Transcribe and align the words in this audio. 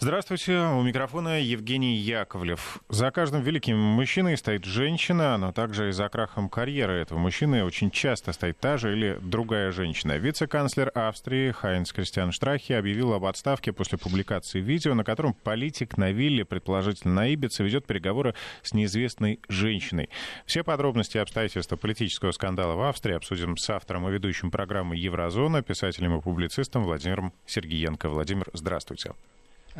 Здравствуйте, 0.00 0.58
у 0.58 0.82
микрофона 0.82 1.40
Евгений 1.40 1.96
Яковлев. 1.96 2.78
За 2.88 3.10
каждым 3.10 3.42
великим 3.42 3.76
мужчиной 3.78 4.36
стоит 4.36 4.64
женщина, 4.64 5.36
но 5.38 5.52
также 5.52 5.88
и 5.88 5.92
за 5.92 6.08
крахом 6.08 6.48
карьеры 6.48 6.94
этого 6.94 7.18
мужчины 7.18 7.64
очень 7.64 7.90
часто 7.90 8.32
стоит 8.32 8.58
та 8.60 8.76
же 8.76 8.92
или 8.92 9.18
другая 9.20 9.72
женщина. 9.72 10.16
Вице-канцлер 10.16 10.92
Австрии 10.94 11.50
Хайнц 11.50 11.92
Кристиан 11.92 12.30
Штрахи 12.30 12.72
объявил 12.72 13.12
об 13.12 13.24
отставке 13.24 13.72
после 13.72 13.98
публикации 13.98 14.60
видео, 14.60 14.94
на 14.94 15.02
котором 15.02 15.34
политик 15.34 15.96
на 15.96 16.12
вилле, 16.12 16.44
предположительно 16.44 17.14
на 17.14 17.26
Ибице, 17.34 17.64
ведет 17.64 17.84
переговоры 17.84 18.34
с 18.62 18.72
неизвестной 18.74 19.40
женщиной. 19.48 20.10
Все 20.46 20.62
подробности 20.62 21.16
и 21.16 21.20
обстоятельства 21.20 21.76
политического 21.76 22.30
скандала 22.30 22.74
в 22.74 22.82
Австрии 22.82 23.16
обсудим 23.16 23.56
с 23.56 23.68
автором 23.68 24.08
и 24.08 24.12
ведущим 24.12 24.50
программы 24.50 24.96
«Еврозона», 24.96 25.62
писателем 25.62 26.16
и 26.16 26.22
публицистом 26.22 26.84
Владимиром 26.84 27.32
Сергиенко. 27.46 28.08
Владимир, 28.08 28.46
здравствуйте. 28.52 29.12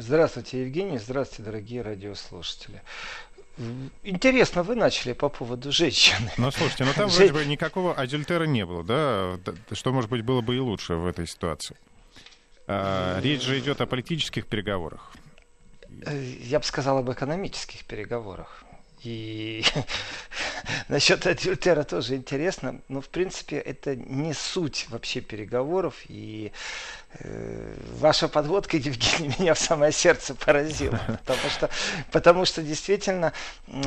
Здравствуйте, 0.01 0.61
Евгений. 0.61 0.97
Здравствуйте, 0.97 1.43
дорогие 1.43 1.83
радиослушатели. 1.83 2.83
Интересно, 4.05 4.63
вы 4.63 4.77
начали 4.77 5.13
по 5.13 5.29
поводу 5.29 5.73
женщины. 5.73 6.31
Ну, 6.37 6.53
слушайте, 6.53 6.85
ну 6.85 6.93
там 6.95 7.09
вроде 7.09 7.33
бы 7.33 7.45
никакого 7.45 7.95
адюльтера 7.95 8.45
не 8.45 8.65
было, 8.65 8.85
да? 8.85 9.41
Что, 9.73 9.93
может 9.93 10.09
быть, 10.09 10.23
было 10.23 10.41
бы 10.41 10.55
и 10.55 10.61
лучше 10.61 10.95
в 10.95 11.05
этой 11.05 11.27
ситуации? 11.27 11.77
А, 12.69 13.19
речь 13.21 13.43
же 13.43 13.59
идет 13.59 13.81
о 13.81 13.87
политических 13.87 14.47
переговорах. 14.47 15.11
Э, 16.07 16.33
я 16.43 16.61
бы 16.61 16.65
сказал 16.65 16.99
об 16.99 17.11
экономических 17.11 17.85
переговорах. 17.85 18.63
И 19.03 19.65
насчет 20.89 21.27
адюльтера 21.27 21.83
тоже 21.83 22.15
интересно. 22.15 22.81
Но, 22.87 23.01
в 23.01 23.09
принципе, 23.09 23.57
это 23.57 23.97
не 23.97 24.33
суть 24.33 24.87
вообще 24.91 25.21
переговоров. 25.21 25.97
И 26.09 26.53
ваша 27.99 28.29
подводка, 28.29 28.77
Евгений, 28.77 29.35
меня 29.39 29.55
в 29.55 29.59
самое 29.59 29.93
сердце 29.93 30.35
поразила. 30.35 31.01
Потому 31.25 31.51
что, 31.51 31.71
потому 32.13 32.45
что 32.45 32.63
действительно 32.63 33.33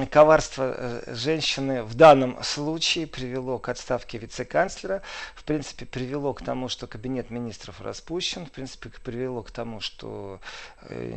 коварство 0.09 0.73
э, 0.75 1.15
женщины 1.15 1.83
в 1.83 1.93
данном 1.95 2.41
случае 2.43 3.07
привело 3.07 3.59
к 3.59 3.69
отставке 3.69 4.17
вице-канцлера. 4.17 5.01
В 5.35 5.43
принципе, 5.43 5.85
привело 5.85 6.33
к 6.33 6.43
тому, 6.43 6.67
что 6.67 6.87
кабинет 6.87 7.29
министров 7.29 7.81
распущен. 7.81 8.45
В 8.45 8.51
принципе, 8.51 8.89
привело 9.03 9.43
к 9.43 9.51
тому, 9.51 9.81
что 9.81 10.39
э, 10.81 11.13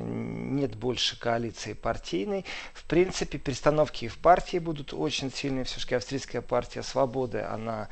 нет 0.64 0.76
больше 0.76 1.18
коалиции 1.18 1.74
партийной. 1.74 2.44
В 2.72 2.84
принципе, 2.84 3.38
перестановки 3.38 4.08
в 4.08 4.18
партии 4.18 4.58
будут 4.58 4.92
очень 4.94 5.30
сильные. 5.30 5.64
Все-таки 5.64 5.94
австрийская 5.94 6.42
партия 6.42 6.82
свободы, 6.82 7.40
она 7.40 7.88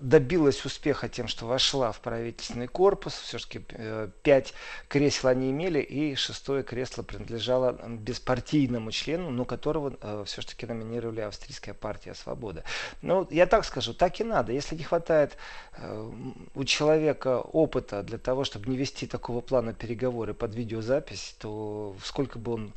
добилась 0.00 0.64
успеха 0.64 1.08
тем, 1.08 1.26
что 1.26 1.46
вошла 1.46 1.90
в 1.90 2.00
правительственный 2.00 2.68
корпус. 2.68 3.14
Все-таки 3.14 3.64
э, 3.70 4.08
пять 4.22 4.54
кресел 4.86 5.28
они 5.28 5.50
имели, 5.50 5.80
и 5.80 6.14
шестое 6.14 6.62
кресло 6.62 7.02
принадлежало 7.02 7.72
беспартийному 7.88 8.92
члену, 8.92 9.30
но 9.30 9.44
которого 9.44 9.96
э, 10.00 10.24
все-таки 10.26 10.66
номинировали 10.66 11.20
Австрийская 11.20 11.74
партия 11.74 12.14
Свобода. 12.14 12.62
Ну, 13.02 13.26
я 13.30 13.46
так 13.46 13.64
скажу, 13.64 13.92
так 13.92 14.20
и 14.20 14.24
надо. 14.24 14.52
Если 14.52 14.76
не 14.76 14.84
хватает 14.84 15.36
э, 15.76 16.10
у 16.54 16.64
человека 16.64 17.40
опыта 17.40 18.02
для 18.02 18.18
того, 18.18 18.44
чтобы 18.44 18.70
не 18.70 18.76
вести 18.76 19.06
такого 19.06 19.40
плана 19.40 19.72
переговоры 19.72 20.34
под 20.34 20.54
видеозапись, 20.54 21.07
то 21.38 21.96
сколько 22.02 22.38
бы 22.38 22.54
он 22.54 22.72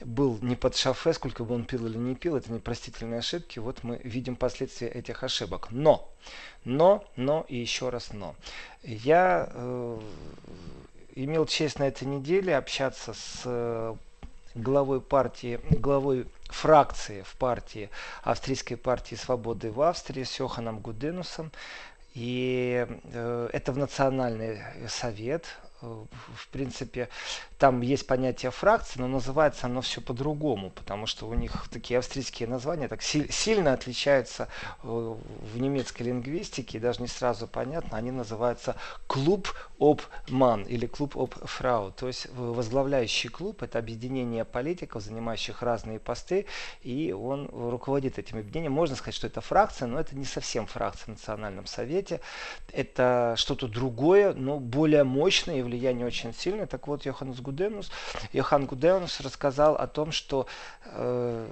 был 0.00 0.38
не 0.42 0.56
под 0.56 0.76
шофе, 0.76 1.12
сколько 1.12 1.44
бы 1.44 1.54
он 1.54 1.64
пил 1.64 1.86
или 1.86 1.96
не 1.96 2.14
пил, 2.14 2.36
это 2.36 2.52
непростительные 2.52 3.18
ошибки. 3.18 3.58
Вот 3.58 3.82
мы 3.82 4.00
видим 4.04 4.36
последствия 4.36 4.88
этих 4.88 5.22
ошибок. 5.22 5.68
Но, 5.70 6.10
но, 6.64 7.04
но 7.16 7.44
и 7.48 7.56
еще 7.56 7.88
раз 7.88 8.12
но. 8.12 8.34
Я 8.82 9.48
э, 9.52 10.00
имел 11.14 11.46
честь 11.46 11.78
на 11.78 11.84
этой 11.84 12.04
неделе 12.04 12.56
общаться 12.56 13.14
с 13.14 13.42
э, 13.44 13.94
главой 14.54 15.00
партии, 15.00 15.60
главой 15.70 16.26
фракции 16.44 17.22
в 17.22 17.34
партии, 17.36 17.90
австрийской 18.22 18.76
партии 18.76 19.14
свободы 19.14 19.70
в 19.70 19.80
Австрии, 19.82 20.24
с 20.24 20.38
Йоханом 20.38 20.80
Гуденусом. 20.80 21.50
И 22.14 22.86
э, 23.04 23.48
это 23.52 23.72
в 23.72 23.78
Национальный 23.78 24.60
совет 24.88 25.46
в 25.82 26.48
принципе, 26.48 27.08
там 27.58 27.80
есть 27.80 28.06
понятие 28.06 28.50
фракции, 28.50 29.00
но 29.00 29.08
называется 29.08 29.66
оно 29.66 29.80
все 29.80 30.00
по-другому, 30.00 30.70
потому 30.70 31.06
что 31.06 31.28
у 31.28 31.34
них 31.34 31.68
такие 31.70 31.98
австрийские 31.98 32.48
названия 32.48 32.88
так 32.88 33.02
сильно 33.02 33.72
отличаются 33.72 34.48
э, 34.82 34.86
в 34.86 35.60
немецкой 35.60 36.04
лингвистике, 36.04 36.78
и 36.78 36.80
даже 36.80 37.02
не 37.02 37.08
сразу 37.08 37.46
понятно, 37.46 37.98
они 37.98 38.10
называются 38.10 38.76
клуб 39.06 39.48
об 39.78 40.00
ман 40.28 40.62
или 40.62 40.86
клуб 40.86 41.16
об 41.16 41.34
фрау, 41.34 41.92
то 41.92 42.06
есть 42.06 42.28
возглавляющий 42.34 43.28
клуб 43.28 43.62
это 43.62 43.78
объединение 43.78 44.44
политиков, 44.44 45.02
занимающих 45.02 45.62
разные 45.62 45.98
посты, 45.98 46.46
и 46.82 47.12
он 47.12 47.48
руководит 47.52 48.18
этим 48.18 48.38
объединением. 48.38 48.72
Можно 48.72 48.96
сказать, 48.96 49.14
что 49.14 49.26
это 49.26 49.40
фракция, 49.40 49.88
но 49.88 49.98
это 49.98 50.16
не 50.16 50.24
совсем 50.24 50.66
фракция 50.66 51.06
в 51.06 51.08
Национальном 51.08 51.66
Совете, 51.66 52.20
это 52.72 53.34
что-то 53.36 53.66
другое, 53.68 54.32
но 54.32 54.58
более 54.58 55.04
мощное 55.04 55.56
влияние 55.72 56.06
очень 56.06 56.34
сильное. 56.34 56.66
Так 56.66 56.86
вот, 56.86 57.06
Йоханнес 57.06 57.40
Гуденус, 57.40 57.90
Йохан 58.32 58.66
Гуденус 58.66 59.20
рассказал 59.20 59.74
о 59.74 59.86
том, 59.86 60.12
что 60.12 60.46
э, 60.84 61.46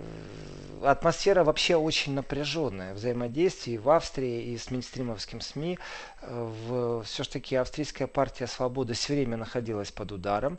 атмосфера 0.84 1.42
вообще 1.42 1.76
очень 1.76 2.14
напряженная. 2.14 2.94
Взаимодействие 2.94 3.78
в 3.78 3.88
Австрии 3.88 4.53
и 4.53 4.59
с 4.59 4.70
мейнстримовским 4.70 5.41
СМИ. 5.41 5.78
В, 6.22 7.03
все-таки 7.04 7.56
австрийская 7.56 8.06
партия 8.06 8.47
свободы 8.47 8.94
все 8.94 9.14
время 9.14 9.36
находилась 9.36 9.91
под 9.91 10.12
ударом. 10.12 10.58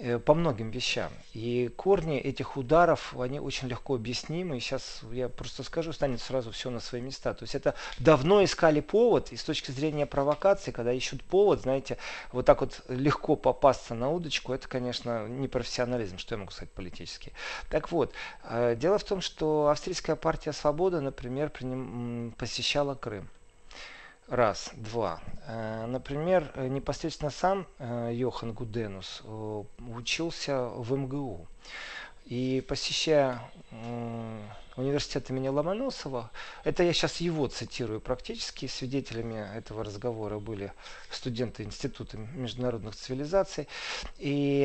Э, 0.00 0.20
по 0.20 0.34
многим 0.34 0.70
вещам. 0.70 1.10
И 1.34 1.68
корни 1.76 2.18
этих 2.18 2.56
ударов, 2.56 3.16
они 3.18 3.40
очень 3.40 3.66
легко 3.66 3.96
объяснимы. 3.96 4.56
И 4.56 4.60
сейчас 4.60 5.00
я 5.10 5.28
просто 5.28 5.64
скажу, 5.64 5.92
станет 5.92 6.20
сразу 6.20 6.52
все 6.52 6.70
на 6.70 6.78
свои 6.78 7.00
места. 7.00 7.34
То 7.34 7.42
есть 7.42 7.56
это 7.56 7.74
давно 7.98 8.44
искали 8.44 8.80
повод, 8.80 9.32
и 9.32 9.36
с 9.36 9.42
точки 9.42 9.72
зрения 9.72 10.06
провокации, 10.06 10.70
когда 10.70 10.92
ищут 10.92 11.24
повод, 11.24 11.62
знаете, 11.62 11.98
вот 12.30 12.46
так 12.46 12.60
вот 12.60 12.80
легко 12.88 13.34
попасться 13.34 13.94
на 13.94 14.08
удочку, 14.10 14.52
это, 14.52 14.68
конечно, 14.68 15.26
не 15.26 15.48
профессионализм, 15.48 16.18
что 16.18 16.36
я 16.36 16.38
могу 16.38 16.52
сказать 16.52 16.70
политически. 16.70 17.32
Так 17.68 17.90
вот, 17.90 18.12
э, 18.44 18.76
дело 18.76 18.98
в 18.98 19.04
том, 19.04 19.20
что 19.20 19.68
австрийская 19.68 20.14
партия 20.14 20.52
свободы, 20.52 21.00
например, 21.00 21.50
посещала 22.38 22.94
Крым. 22.94 23.28
Раз, 24.28 24.72
два. 24.76 25.22
Э, 25.46 25.86
например, 25.86 26.52
э, 26.54 26.68
непосредственно 26.68 27.30
сам 27.30 27.66
э, 27.78 28.10
Йохан 28.12 28.52
Гуденус 28.52 29.22
учился 29.78 30.68
в 30.68 30.94
МГУ. 30.94 31.46
И 32.26 32.62
посещая 32.68 33.40
университет 34.76 35.30
имени 35.30 35.48
Ломоносова, 35.48 36.30
это 36.62 36.82
я 36.82 36.92
сейчас 36.92 37.22
его 37.22 37.46
цитирую 37.46 38.02
практически, 38.02 38.66
свидетелями 38.66 39.56
этого 39.56 39.82
разговора 39.82 40.38
были 40.38 40.74
студенты 41.10 41.62
Института 41.62 42.18
международных 42.18 42.96
цивилизаций. 42.96 43.66
И 44.18 44.62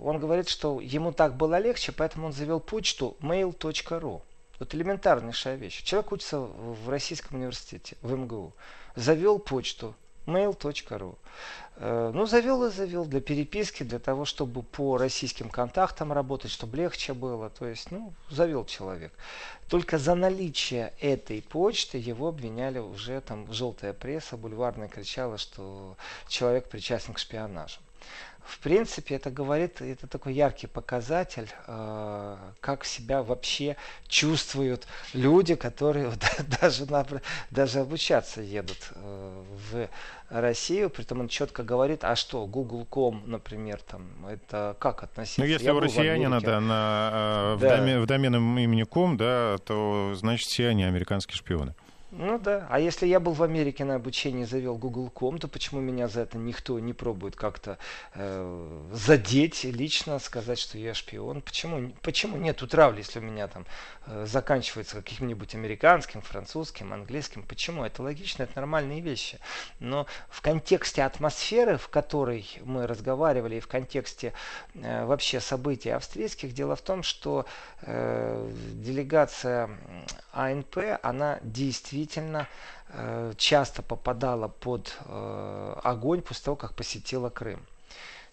он 0.00 0.20
говорит, 0.20 0.48
что 0.48 0.80
ему 0.80 1.10
так 1.10 1.36
было 1.36 1.58
легче, 1.58 1.90
поэтому 1.90 2.28
он 2.28 2.32
завел 2.32 2.60
почту 2.60 3.16
mail.ru. 3.20 4.22
Вот 4.60 4.74
элементарнейшая 4.74 5.56
вещь. 5.56 5.82
Человек 5.82 6.12
учится 6.12 6.38
в 6.38 6.88
Российском 6.90 7.38
университете, 7.38 7.96
в 8.02 8.12
МГУ. 8.14 8.52
Завел 8.94 9.38
почту 9.38 9.94
mail.ru. 10.26 11.16
Э, 11.76 12.10
ну, 12.14 12.26
завел 12.26 12.64
и 12.66 12.70
завел 12.70 13.06
для 13.06 13.22
переписки, 13.22 13.84
для 13.84 13.98
того, 13.98 14.26
чтобы 14.26 14.62
по 14.62 14.98
российским 14.98 15.48
контактам 15.48 16.12
работать, 16.12 16.50
чтобы 16.50 16.76
легче 16.76 17.14
было. 17.14 17.48
То 17.48 17.66
есть, 17.66 17.90
ну, 17.90 18.12
завел 18.28 18.66
человек. 18.66 19.12
Только 19.70 19.96
за 19.96 20.14
наличие 20.14 20.92
этой 21.00 21.40
почты 21.40 21.96
его 21.96 22.28
обвиняли 22.28 22.80
уже 22.80 23.22
там 23.22 23.50
желтая 23.50 23.94
пресса, 23.94 24.36
бульварная 24.36 24.88
кричала, 24.88 25.38
что 25.38 25.96
человек 26.28 26.68
причастен 26.68 27.14
к 27.14 27.18
шпионажу 27.18 27.80
в 28.44 28.58
принципе, 28.60 29.16
это 29.16 29.30
говорит, 29.30 29.80
это 29.80 30.06
такой 30.06 30.34
яркий 30.34 30.66
показатель, 30.66 31.48
э, 31.66 32.36
как 32.60 32.84
себя 32.84 33.22
вообще 33.22 33.76
чувствуют 34.08 34.86
люди, 35.12 35.54
которые 35.54 36.12
даже, 36.60 36.86
даже 37.50 37.80
обучаться 37.80 38.40
едут 38.40 38.92
э, 38.94 39.42
в 39.70 39.88
Россию, 40.30 40.90
при 40.90 41.04
этом 41.04 41.20
он 41.20 41.28
четко 41.28 41.62
говорит, 41.62 42.04
а 42.04 42.14
что, 42.14 42.46
Google.com, 42.46 43.24
например, 43.26 43.80
там, 43.82 44.26
это 44.26 44.76
как 44.78 45.02
относиться? 45.02 45.40
Ну, 45.40 45.46
если 45.46 45.64
Я 45.64 45.74
у 45.74 45.80
россиянина, 45.80 46.40
да, 46.40 46.60
на, 46.60 47.10
э, 47.12 47.58
да. 47.60 47.66
В, 47.66 47.78
домен, 47.78 48.02
в 48.02 48.06
доменном 48.06 48.58
имени 48.58 48.84
ком, 48.84 49.16
да, 49.16 49.58
то, 49.64 50.12
значит, 50.14 50.46
все 50.46 50.68
они 50.68 50.84
американские 50.84 51.36
шпионы. 51.36 51.74
Ну 52.12 52.40
да. 52.40 52.66
А 52.68 52.80
если 52.80 53.06
я 53.06 53.20
был 53.20 53.34
в 53.34 53.42
Америке 53.42 53.84
на 53.84 53.94
обучении, 53.94 54.44
завел 54.44 54.76
Google.com, 54.76 55.38
то 55.38 55.46
почему 55.46 55.80
меня 55.80 56.08
за 56.08 56.22
это 56.22 56.38
никто 56.38 56.78
не 56.80 56.92
пробует 56.92 57.36
как-то 57.36 57.78
э, 58.14 58.88
задеть 58.92 59.62
лично, 59.62 60.18
сказать, 60.18 60.58
что 60.58 60.76
я 60.76 60.92
шпион? 60.92 61.40
Почему, 61.40 61.92
почему 62.02 62.36
нет 62.36 62.56
травли, 62.68 62.98
если 62.98 63.20
у 63.20 63.22
меня 63.22 63.46
там 63.46 63.64
э, 64.06 64.26
заканчивается 64.26 64.96
каким-нибудь 64.96 65.54
американским, 65.54 66.20
французским, 66.20 66.92
английским? 66.92 67.44
Почему? 67.44 67.84
Это 67.84 68.02
логично, 68.02 68.42
это 68.42 68.54
нормальные 68.56 69.00
вещи. 69.00 69.38
Но 69.78 70.06
в 70.28 70.42
контексте 70.42 71.04
атмосферы, 71.04 71.76
в 71.76 71.88
которой 71.88 72.44
мы 72.64 72.88
разговаривали, 72.88 73.56
и 73.56 73.60
в 73.60 73.68
контексте 73.68 74.32
э, 74.74 75.04
вообще 75.04 75.38
событий 75.38 75.90
австрийских, 75.90 76.54
дело 76.54 76.74
в 76.74 76.82
том, 76.82 77.04
что 77.04 77.46
э, 77.82 78.50
делегация 78.72 79.70
АНП, 80.32 80.98
она 81.02 81.38
действительно 81.44 81.99
действительно 82.00 82.48
э, 82.88 83.32
часто 83.36 83.82
попадала 83.82 84.48
под 84.48 84.96
э, 85.06 85.74
огонь 85.82 86.22
после 86.22 86.44
того, 86.44 86.56
как 86.56 86.74
посетила 86.74 87.30
Крым. 87.30 87.60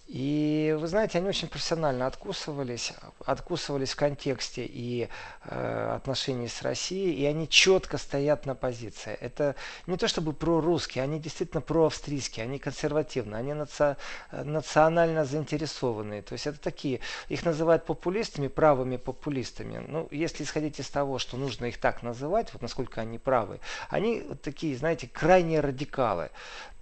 И 0.07 0.74
вы 0.80 0.88
знаете, 0.88 1.18
они 1.18 1.27
очень 1.27 1.50
профессионально 1.50 2.07
откусывались, 2.07 2.94
откусывались 3.25 3.92
в 3.92 3.98
контексте 3.98 4.65
и 4.65 5.09
э, 5.44 5.92
отношений 5.95 6.48
с 6.48 6.62
Россией, 6.62 7.13
и 7.13 7.25
они 7.25 7.50
четко 7.50 7.98
стоят 7.98 8.45
на 8.45 8.56
позиции. 8.56 9.18
Это 9.19 9.56
не 9.86 9.98
то 9.98 10.07
чтобы 10.07 10.31
прорусские, 10.31 11.04
они 11.04 11.19
действительно 11.19 11.59
проавстрийские, 11.59 12.45
они 12.45 12.57
консервативные, 12.57 13.39
они 13.39 13.54
наци... 13.54 13.98
национально 14.31 15.25
заинтересованные. 15.25 16.21
То 16.21 16.33
есть 16.33 16.48
это 16.48 16.57
такие, 16.57 17.01
их 17.27 17.44
называют 17.44 17.86
популистами, 17.86 18.48
правыми 18.48 18.95
популистами. 18.95 19.83
Ну, 19.86 20.07
если 20.10 20.45
исходить 20.45 20.80
из 20.80 20.89
того, 20.89 21.19
что 21.19 21.36
нужно 21.36 21.65
их 21.65 21.80
так 21.80 22.01
называть, 22.01 22.53
вот 22.53 22.62
насколько 22.62 23.01
они 23.01 23.19
правы, 23.19 23.60
они 23.89 24.21
такие, 24.42 24.77
знаете, 24.77 25.10
крайние 25.12 25.60
радикалы. 25.60 26.30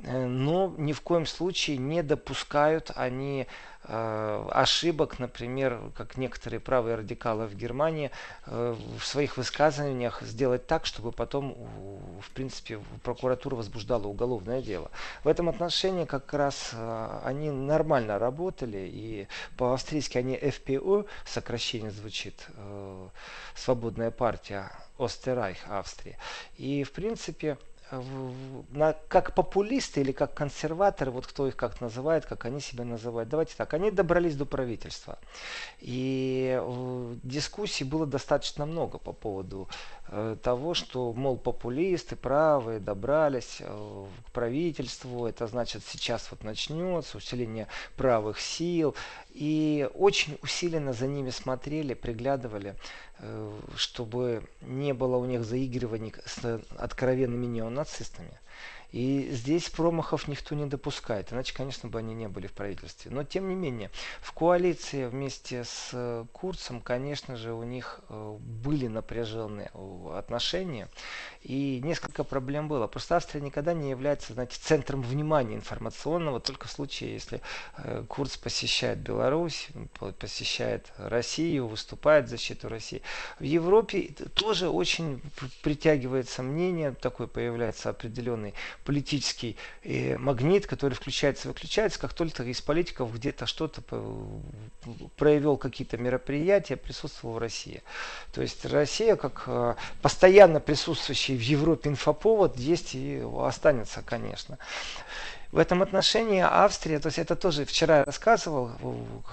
Э, 0.06 0.26
но 0.26 0.74
ни 0.78 0.94
в 0.94 1.02
коем 1.02 1.26
случае 1.26 1.78
не 1.78 2.04
допускают 2.04 2.92
они 2.96 3.48
э, 3.84 4.48
ошибок, 4.52 5.20
например, 5.20 5.80
как 5.96 6.18
некоторые 6.18 6.60
правые 6.60 6.96
радикалы 6.96 7.48
в 7.48 7.56
Германии, 7.56 8.12
э, 8.46 8.76
в 9.00 9.06
своих 9.06 9.38
высказываниях 9.38 10.22
сделать 10.22 10.68
так, 10.68 10.86
чтобы 10.86 11.12
потом, 11.12 11.56
в 12.22 12.30
принципе, 12.32 12.80
прокуратура 13.04 13.56
возбуждала 13.56 14.06
уголовное 14.06 14.62
дело. 14.62 14.92
В 15.24 15.28
этом 15.28 15.50
отношении 15.50 16.06
как 16.06 16.32
раз 16.34 16.74
они 17.24 17.50
нормально 17.50 18.20
работали, 18.20 18.88
и 18.92 19.28
по-австрийски 19.58 20.18
они 20.18 20.36
FPO, 20.36 21.08
сокращение 21.26 21.92
звучит, 21.92 22.48
Свободная 23.56 24.12
партия 24.12 24.72
Остерайх 24.98 25.58
Австрии. 25.68 26.18
И, 26.58 26.84
в 26.84 26.92
принципе, 26.92 27.58
на, 28.72 28.94
как 29.08 29.34
популисты 29.34 30.02
или 30.02 30.12
как 30.12 30.34
консерваторы, 30.34 31.12
вот 31.12 31.28
кто 31.28 31.48
их 31.48 31.56
как 31.56 31.82
называет, 31.82 32.26
как 32.26 32.46
они 32.46 32.60
себя 32.60 32.86
называют. 32.86 33.30
Давайте 33.30 33.54
так, 33.56 33.74
они 33.74 33.92
добрались 33.92 34.36
до 34.36 34.46
правительства. 34.46 35.18
И 35.80 36.62
дискуссий 37.26 37.84
было 37.84 38.06
достаточно 38.06 38.66
много 38.66 38.98
по 38.98 39.12
поводу 39.12 39.68
э, 40.08 40.38
того, 40.42 40.74
что, 40.74 41.12
мол, 41.14 41.38
популисты 41.38 42.16
правые 42.16 42.80
добрались 42.80 43.58
э, 43.60 44.06
к 44.28 44.32
правительству, 44.32 45.26
это 45.26 45.48
значит 45.48 45.84
сейчас 45.86 46.30
вот 46.32 46.44
начнется 46.44 47.18
усиление 47.18 47.68
правых 47.98 48.40
сил. 48.40 48.96
И 49.32 49.90
очень 49.96 50.38
усиленно 50.42 50.94
за 50.94 51.08
ними 51.08 51.32
смотрели, 51.32 51.94
приглядывали. 51.94 52.76
Э, 53.20 53.52
чтобы 53.76 54.44
не 54.62 54.94
было 54.94 55.16
у 55.16 55.26
них 55.26 55.44
заигрываний 55.44 56.14
с 56.26 56.62
откровенными 56.78 57.46
неонацистами. 57.46 58.40
И 58.96 59.28
здесь 59.30 59.70
промахов 59.70 60.30
никто 60.30 60.56
не 60.56 60.68
допускает, 60.68 61.34
иначе, 61.34 61.54
конечно, 61.54 61.90
бы 61.90 62.00
они 62.00 62.14
не 62.14 62.30
были 62.30 62.48
в 62.48 62.54
правительстве. 62.54 63.12
Но, 63.12 63.26
тем 63.26 63.50
не 63.50 63.56
менее, 63.56 63.92
в 64.22 64.32
коалиции 64.32 65.06
вместе 65.08 65.66
с 65.66 65.90
э, 65.92 66.24
Курцем, 66.32 66.80
конечно 66.80 67.36
же, 67.36 67.52
у 67.52 67.64
них 67.64 68.00
э, 68.08 68.38
были 68.40 68.88
напряженные 68.88 69.70
отношения. 70.14 70.88
И 71.42 71.82
несколько 71.84 72.24
проблем 72.24 72.70
было. 72.70 72.88
Просто 72.88 73.18
Австрия 73.18 73.42
никогда 73.42 73.74
не 73.74 73.90
является, 73.90 74.32
знаете, 74.32 74.58
центром 74.62 75.02
внимания 75.02 75.56
информационного, 75.56 76.40
только 76.40 76.70
в 76.70 76.72
случае, 76.72 77.16
если 77.16 77.42
э, 77.76 78.06
Курц 78.08 78.38
посещает 78.38 79.00
Беларусь, 79.00 79.68
посещает 80.20 80.94
Россию, 80.98 81.68
выступает 81.68 82.28
в 82.28 82.30
защиту 82.30 82.70
России. 82.70 83.02
В 83.40 83.44
Европе 83.44 84.14
тоже 84.36 84.70
очень 84.70 85.22
притягивается 85.64 86.44
мнение, 86.44 86.94
такой 86.94 87.28
появляется 87.28 87.90
определенный 87.90 88.54
политический 88.86 89.58
э, 89.84 90.18
магнит, 90.18 90.68
который 90.68 90.94
включается 90.94 91.48
и 91.48 91.52
выключается, 91.52 92.00
как 92.00 92.14
только 92.14 92.44
из 92.44 92.62
политиков 92.62 93.14
где-то 93.14 93.48
что-то 93.48 93.82
проявил 95.18 95.58
какие-то 95.58 95.98
мероприятия, 95.98 96.78
присутствовал 96.78 97.36
в 97.36 97.38
России. 97.40 97.82
То 98.32 98.42
есть 98.42 98.64
Россия, 98.66 99.16
как 99.16 99.44
э, 99.48 99.76
постоянно 100.02 100.60
присутствующий 100.60 101.36
в 101.36 101.42
Европе 101.42 101.90
инфоповод, 101.90 102.58
есть 102.58 102.96
и 102.96 103.22
останется, 103.40 104.04
конечно. 104.06 104.58
В 105.56 105.58
этом 105.58 105.82
отношении 105.82 106.42
Австрия, 106.42 107.00
то 107.00 107.08
есть 107.08 107.18
это 107.18 107.38
тоже 107.38 107.64
вчера 107.64 108.04
рассказывал, 108.04 108.72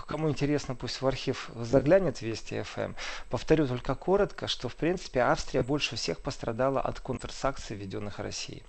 кому 0.06 0.30
интересно, 0.30 0.76
пусть 0.76 1.02
в 1.02 1.06
архив 1.08 1.50
заглянет 1.56 2.22
Вести 2.22 2.62
ФМ. 2.62 2.92
Повторю 3.28 3.66
только 3.66 3.96
коротко, 3.96 4.46
что 4.46 4.68
в 4.68 4.76
принципе 4.76 5.18
Австрия 5.18 5.64
больше 5.64 5.96
всех 5.96 6.20
пострадала 6.20 6.80
от 6.80 7.00
контрсакций, 7.00 7.74
введенных 7.74 8.20
Россией. 8.20 8.62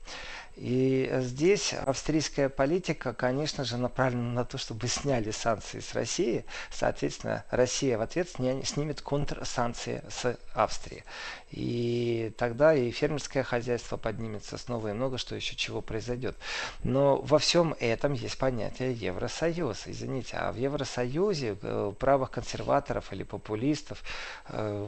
И 0.55 1.11
здесь 1.21 1.73
австрийская 1.73 2.47
политика, 2.47 3.13
конечно 3.13 3.63
же, 3.63 3.77
направлена 3.77 4.31
на 4.31 4.45
то, 4.45 4.59
чтобы 4.59 4.87
сняли 4.87 5.31
санкции 5.31 5.79
с 5.79 5.93
России. 5.95 6.45
Соответственно, 6.71 7.43
Россия 7.49 7.97
в 7.97 8.01
ответ 8.01 8.29
снимет 8.29 9.01
контрсанкции 9.01 10.03
с 10.09 10.37
Австрии. 10.53 11.03
И 11.49 12.31
тогда 12.37 12.75
и 12.75 12.91
фермерское 12.91 13.43
хозяйство 13.43 13.97
поднимется 13.97 14.57
снова, 14.57 14.89
и 14.89 14.93
много 14.93 15.17
что 15.17 15.35
еще 15.35 15.55
чего 15.55 15.81
произойдет. 15.81 16.35
Но 16.83 17.17
во 17.17 17.39
всем 17.43 17.75
этом 17.79 18.13
есть 18.13 18.37
понятие 18.37 18.93
Евросоюз. 18.93 19.83
Извините, 19.87 20.37
а 20.37 20.51
в 20.51 20.55
Евросоюзе 20.55 21.57
э, 21.61 21.93
правых 21.99 22.31
консерваторов 22.31 23.11
или 23.11 23.23
популистов 23.23 24.01
э, 24.47 24.87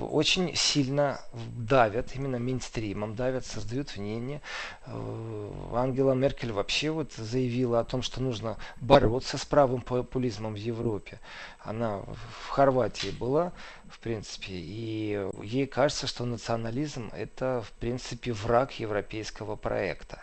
очень 0.00 0.56
сильно 0.56 1.20
давят, 1.56 2.16
именно 2.16 2.38
мейнстримом 2.38 3.14
давят, 3.14 3.46
создают 3.46 3.96
мнение, 3.96 4.40
Э, 4.86 5.50
Ангела 5.72 6.12
Меркель 6.12 6.52
вообще 6.52 6.90
вот 6.90 7.12
заявила 7.12 7.80
о 7.80 7.84
том, 7.84 8.02
что 8.02 8.22
нужно 8.22 8.56
бороться 8.80 9.38
с 9.38 9.44
правым 9.44 9.80
популизмом 9.80 10.54
в 10.54 10.58
Европе. 10.58 11.20
Она 11.60 11.98
в 11.98 12.48
Хорватии 12.48 13.10
была, 13.10 13.52
в 13.88 13.98
принципе, 13.98 14.52
и 14.52 15.26
ей 15.42 15.66
кажется, 15.66 16.06
что 16.06 16.24
национализм 16.24 17.10
это, 17.14 17.64
в 17.66 17.72
принципе, 17.72 18.32
враг 18.32 18.72
европейского 18.72 19.56
проекта. 19.56 20.22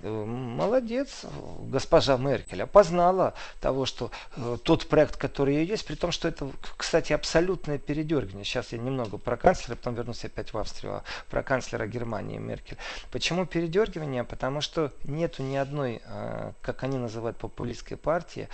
Э, 0.00 0.10
молодец, 0.10 1.24
госпожа 1.60 2.18
Меркель 2.18 2.62
опознала 2.62 3.32
того, 3.60 3.86
что 3.86 4.10
э, 4.36 4.58
тот 4.62 4.88
проект, 4.88 5.16
который 5.16 5.64
есть, 5.64 5.86
при 5.86 5.94
том, 5.94 6.12
что 6.12 6.28
это, 6.28 6.50
кстати, 6.76 7.14
абсолютное 7.14 7.78
передергивание. 7.78 8.44
Сейчас 8.44 8.72
я 8.72 8.78
немного 8.78 9.16
про 9.16 9.38
канцлера, 9.38 9.76
потом 9.76 9.94
вернусь 9.94 10.24
опять 10.24 10.52
в 10.52 10.58
Австрию, 10.58 10.96
а 10.96 11.04
про 11.30 11.42
канцлера 11.42 11.86
Германии 11.86 12.36
Меркель. 12.36 12.76
Почему 13.10 13.46
передергивание? 13.46 14.22
Потому 14.24 14.60
что 14.60 14.92
нету 15.04 15.42
ни 15.42 15.56
одной, 15.56 16.02
э, 16.04 16.52
как 16.60 16.82
они 16.82 16.98
называют, 16.98 17.38
популистской 17.38 17.96
партии, 17.96 18.48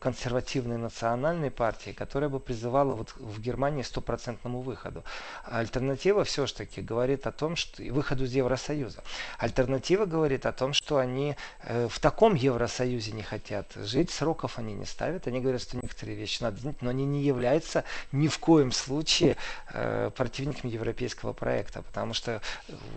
консервативной 0.00 0.78
национальной 0.78 1.50
партии, 1.50 1.90
которая 1.90 2.28
бы 2.28 2.40
призывала 2.40 2.94
вот 2.94 3.14
в 3.16 3.40
Германии 3.40 3.82
стопроцентному 3.82 4.60
выходу. 4.60 5.04
Альтернатива 5.44 6.24
все-таки 6.24 6.80
говорит 6.80 7.26
о 7.26 7.32
том, 7.32 7.56
что 7.56 7.82
выходу 7.84 8.24
из 8.24 8.32
Евросоюза. 8.32 9.02
Альтернатива 9.38 10.06
говорит 10.06 10.46
о 10.46 10.55
том, 10.56 10.72
что 10.72 10.98
они 10.98 11.36
э, 11.62 11.88
в 11.88 12.00
таком 12.00 12.34
Евросоюзе 12.34 13.12
не 13.12 13.22
хотят 13.22 13.72
жить, 13.76 14.10
сроков 14.10 14.58
они 14.58 14.74
не 14.74 14.84
ставят, 14.86 15.26
они 15.26 15.40
говорят, 15.40 15.62
что 15.62 15.76
некоторые 15.76 16.16
вещи 16.16 16.42
надо 16.42 16.58
сделать, 16.58 16.82
но 16.82 16.90
они 16.90 17.04
не 17.04 17.22
являются 17.22 17.84
ни 18.12 18.28
в 18.28 18.38
коем 18.38 18.72
случае 18.72 19.36
э, 19.72 20.10
противниками 20.16 20.70
европейского 20.70 21.32
проекта, 21.32 21.82
потому 21.82 22.14
что 22.14 22.40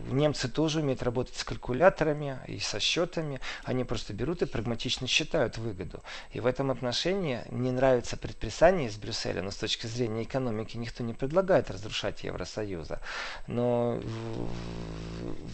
немцы 0.10 0.48
тоже 0.48 0.80
умеют 0.80 1.04
работать 1.04 1.36
с 1.36 1.44
калькуляторами 1.44 2.40
и 2.48 2.60
со 2.60 2.80
счетами, 2.80 3.40
они 3.64 3.84
просто 3.84 4.14
берут 4.14 4.42
и 4.42 4.46
прагматично 4.46 5.08
считают 5.08 5.58
выгоду. 5.58 6.02
И 6.32 6.40
в 6.40 6.46
этом 6.46 6.72
отношении 6.72 7.42
не 7.50 7.72
нравится 7.72 8.18
предписание 8.18 8.88
из 8.88 8.96
Брюсселя, 8.96 9.42
но 9.42 9.52
с 9.52 9.58
точки 9.58 9.88
зрения 9.88 10.24
экономики 10.24 10.78
никто 10.78 11.04
не 11.04 11.14
предлагает 11.14 11.70
разрушать 11.70 12.24
Евросоюза. 12.24 13.00
Но, 13.48 14.02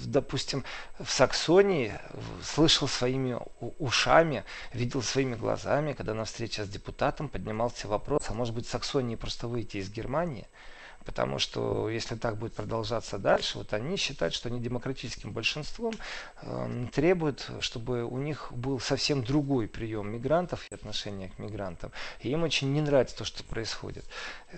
допустим, 0.06 0.64
в 1.00 1.10
Саксонии 1.10 1.95
слышал 2.44 2.88
своими 2.88 3.38
ушами, 3.80 4.44
видел 4.74 5.02
своими 5.02 5.36
глазами, 5.36 5.94
когда 5.94 6.14
на 6.14 6.26
встрече 6.26 6.64
с 6.64 6.70
депутатом 6.70 7.30
поднимался 7.30 7.88
вопрос, 7.88 8.24
а 8.30 8.34
может 8.34 8.54
быть 8.54 8.68
Саксонии 8.68 9.16
просто 9.16 9.48
выйти 9.48 9.78
из 9.78 9.90
Германии. 9.90 10.48
Потому 11.06 11.38
что 11.40 11.90
если 11.90 12.16
так 12.16 12.38
будет 12.38 12.54
продолжаться 12.54 13.18
дальше, 13.18 13.60
вот 13.60 13.74
они 13.74 13.96
считают, 13.96 14.34
что 14.34 14.50
они 14.50 14.60
демократическим 14.60 15.32
большинством 15.32 15.94
э, 16.42 16.88
требуют, 16.94 17.50
чтобы 17.60 18.04
у 18.04 18.18
них 18.18 18.52
был 18.52 18.80
совсем 18.80 19.24
другой 19.24 19.68
прием 19.68 20.12
мигрантов 20.12 20.66
и 20.72 20.74
отношение 20.74 21.30
к 21.30 21.40
мигрантам. 21.40 21.92
И 22.22 22.30
им 22.30 22.44
очень 22.44 22.74
не 22.74 22.82
нравится 22.82 23.18
то, 23.18 23.26
что 23.26 23.44
происходит. 23.44 24.06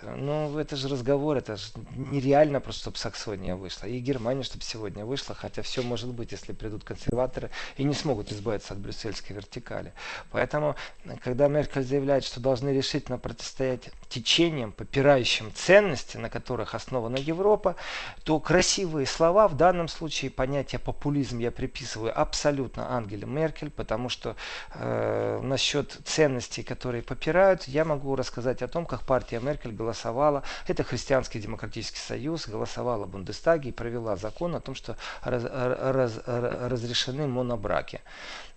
Ну, 0.01 0.57
это 0.57 0.75
же 0.75 0.87
разговор, 0.87 1.37
это 1.37 1.57
же 1.57 1.67
нереально 1.95 2.61
просто, 2.61 2.81
чтобы 2.81 2.97
Саксония 2.97 3.55
вышла. 3.55 3.87
И 3.87 3.99
Германия, 3.99 4.43
чтобы 4.43 4.63
сегодня 4.63 5.05
вышла, 5.05 5.35
хотя 5.35 5.61
все 5.61 5.81
может 5.81 6.09
быть, 6.09 6.31
если 6.31 6.53
придут 6.53 6.83
консерваторы 6.83 7.49
и 7.75 7.83
не 7.83 7.93
смогут 7.93 8.31
избавиться 8.31 8.73
от 8.73 8.79
брюссельской 8.79 9.35
вертикали. 9.35 9.93
Поэтому, 10.31 10.75
когда 11.23 11.47
Меркель 11.47 11.83
заявляет, 11.83 12.23
что 12.23 12.39
должны 12.39 12.69
решительно 12.69 13.17
противостоять 13.17 13.89
течениям, 14.07 14.71
попирающим 14.71 15.51
ценности, 15.53 16.17
на 16.17 16.29
которых 16.38 16.75
основана 16.75 17.17
Европа, 17.17 17.75
то 18.24 18.39
красивые 18.39 19.08
слова, 19.08 19.48
в 19.48 19.56
данном 19.58 19.88
случае 19.88 20.29
понятие 20.29 20.79
популизм 20.79 21.39
я 21.39 21.51
приписываю 21.51 22.12
абсолютно 22.20 22.91
Ангеле 22.91 23.25
Меркель, 23.25 23.72
потому 23.72 24.10
что 24.10 24.36
э, 24.74 25.39
насчет 25.41 25.98
ценностей, 26.06 26.63
которые 26.63 27.01
попирают, 27.01 27.63
я 27.63 27.86
могу 27.86 28.15
рассказать 28.15 28.62
о 28.62 28.67
том, 28.67 28.86
как 28.86 29.01
партия 29.01 29.39
Меркель 29.39 29.72
голосовала, 29.72 30.44
это 30.67 30.84
Христианский 30.84 31.39
демократический 31.39 32.00
союз, 32.00 32.48
голосовала 32.48 33.06
в 33.06 33.10
Бундестаге 33.10 33.70
и 33.70 33.72
провела 33.72 34.15
закон 34.15 34.56
о 34.56 34.60
том, 34.60 34.75
что 34.75 34.96
раз, 35.24 35.44
раз, 35.44 36.22
разрешены 36.25 37.27
монобраки. 37.27 38.01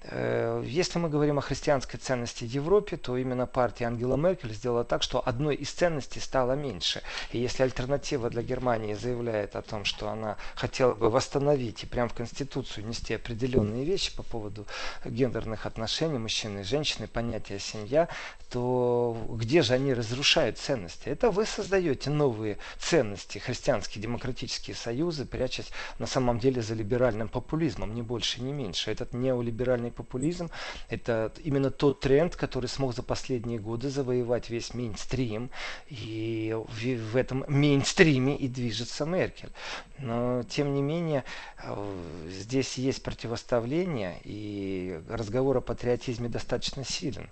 Э, 0.03 0.63
если 0.65 0.99
мы 0.99 1.11
говорим 1.11 1.39
о 1.39 1.43
христианской 1.43 2.01
ценности 2.01 2.45
в 2.45 2.49
Европе, 2.49 2.97
то 2.97 3.17
именно 3.17 3.47
партия 3.47 3.87
Ангела 3.87 4.17
Меркель 4.17 4.55
сделала 4.55 4.85
так, 4.85 5.03
что 5.03 5.27
одной 5.27 5.57
из 5.57 5.71
ценностей 5.71 6.21
стало 6.21 6.53
меньше. 6.53 7.03
И 7.33 7.39
если 7.39 7.63
альтернатива 7.63 8.31
для 8.31 8.43
Германии 8.43 8.95
заявляет 8.95 9.57
о 9.57 9.63
том, 9.63 9.85
что 9.85 10.09
она 10.09 10.37
хотела 10.55 10.95
бы 10.95 11.11
восстановить 11.11 11.83
и 11.83 11.87
прямо 11.87 12.09
в 12.09 12.15
Конституцию 12.15 12.87
нести 12.87 13.15
определенные 13.15 13.85
вещи 13.85 14.15
по 14.17 14.23
поводу 14.23 14.67
гендерных 15.05 15.67
отношений 15.67 16.19
мужчины 16.19 16.61
и 16.61 16.65
женщины, 16.65 17.07
понятия 17.07 17.59
семья, 17.59 18.09
то 18.51 19.17
где 19.31 19.63
же 19.63 19.75
они 19.75 19.93
разрушают 19.93 20.59
ценности? 20.59 21.09
Это 21.09 21.31
вы 21.31 21.45
создаете 21.47 22.11
новые 22.11 22.57
ценности, 22.79 23.39
христианские 23.39 24.03
демократические 24.03 24.75
союзы, 24.75 25.25
прячась 25.27 25.69
на 25.99 26.07
самом 26.07 26.39
деле 26.39 26.63
за 26.63 26.75
либеральным 26.75 27.29
популизмом, 27.29 27.95
ни 27.95 28.03
больше, 28.03 28.43
ни 28.43 28.51
меньше. 28.51 28.91
Этот 28.91 29.13
неолиберальный 29.13 29.90
популизм– 29.91 30.51
это 30.89 31.33
именно 31.43 31.71
тот 31.71 32.01
тренд, 32.01 32.37
который 32.37 32.67
смог 32.67 32.95
за 32.95 33.03
последние 33.03 33.59
годы 33.59 33.91
завоевать 33.91 34.51
весь 34.51 34.75
мейнстрим, 34.75 35.51
и 35.89 36.57
в 36.57 37.17
этом 37.17 37.45
мейнстриме 37.49 38.37
и 38.37 38.49
движется 38.49 39.05
Меркель. 39.05 39.51
Но, 39.99 40.43
тем 40.45 40.75
не 40.75 40.83
менее, 40.83 41.25
э, 41.63 42.03
здесь 42.29 42.75
есть 42.75 43.03
противоставление, 43.03 44.21
и 44.25 45.01
разговор 45.09 45.59
о 45.59 45.61
патриотизме 45.61 46.29
достаточно 46.29 46.85
силен. 46.85 47.29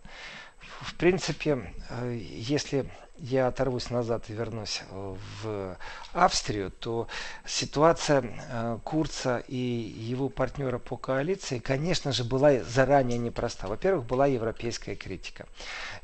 В 0.81 0.95
принципе, 0.95 1.73
э, 1.91 2.21
если 2.21 2.91
я 3.21 3.49
оторвусь 3.49 3.91
назад 3.91 4.25
и 4.29 4.33
вернусь 4.33 4.83
э, 4.91 5.17
в 5.43 5.77
Австрию, 6.13 6.71
то 6.71 7.09
ситуация 7.45 8.23
э, 8.23 8.79
Курца 8.85 9.43
и 9.49 9.57
его 9.57 10.29
партнера 10.29 10.79
по 10.79 10.97
коалиции, 10.97 11.59
конечно 11.59 12.13
же, 12.13 12.25
была 12.25 12.61
заранее 12.61 13.19
непроста. 13.19 13.67
Во-первых, 13.67 14.07
была 14.07 14.27
европейская 14.27 14.95
критика. 14.95 15.47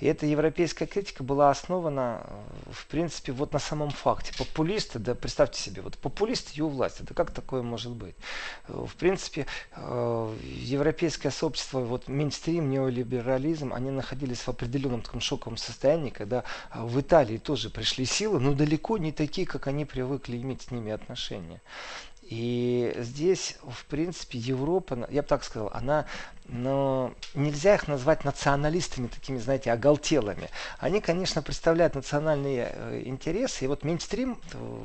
И 0.00 0.06
эта 0.06 0.26
европейская 0.26 0.86
критика 0.86 1.22
была 1.22 1.50
основана, 1.50 2.22
э, 2.24 2.72
в 2.72 2.86
принципе, 2.86 3.32
вот 3.32 3.52
на 3.52 3.60
самом 3.60 3.90
факте. 3.90 4.32
Популисты, 4.36 4.98
да 4.98 5.14
представьте 5.14 5.60
себе, 5.60 5.82
вот 5.82 5.96
популисты 5.98 6.52
и 6.54 6.62
у 6.62 6.68
власти, 6.68 7.02
да 7.02 7.14
как 7.14 7.30
такое 7.30 7.62
может 7.62 7.92
быть? 7.92 8.16
В 8.66 8.94
принципе, 8.96 9.46
европейское 9.76 11.30
сообщество, 11.30 11.80
вот 11.80 12.08
мейнстрим, 12.08 12.70
неолиберализм, 12.70 13.72
они 13.72 13.90
находились 13.90 14.40
в 14.40 14.48
определенном 14.48 15.02
таком 15.02 15.20
шоковом 15.20 15.56
состоянии, 15.56 16.10
когда 16.10 16.44
вы 16.74 17.03
Италии 17.04 17.38
тоже 17.38 17.70
пришли 17.70 18.04
силы, 18.04 18.40
но 18.40 18.54
далеко 18.54 18.98
не 18.98 19.12
такие, 19.12 19.46
как 19.46 19.66
они 19.66 19.84
привыкли 19.84 20.36
иметь 20.38 20.62
с 20.62 20.70
ними 20.70 20.90
отношения. 20.90 21.60
И 22.22 22.94
здесь, 22.96 23.58
в 23.62 23.84
принципе, 23.84 24.38
Европа, 24.38 25.06
я 25.10 25.20
бы 25.20 25.28
так 25.28 25.44
сказал, 25.44 25.70
она, 25.74 26.06
но 26.46 27.12
нельзя 27.34 27.74
их 27.74 27.86
назвать 27.86 28.24
националистами, 28.24 29.08
такими, 29.08 29.36
знаете, 29.36 29.70
оголтелыми. 29.70 30.48
Они, 30.78 31.02
конечно, 31.02 31.42
представляют 31.42 31.94
национальные 31.94 32.72
э, 32.72 33.02
интересы, 33.04 33.66
и 33.66 33.68
вот 33.68 33.84
мейнстрим 33.84 34.38
э, 34.54 34.82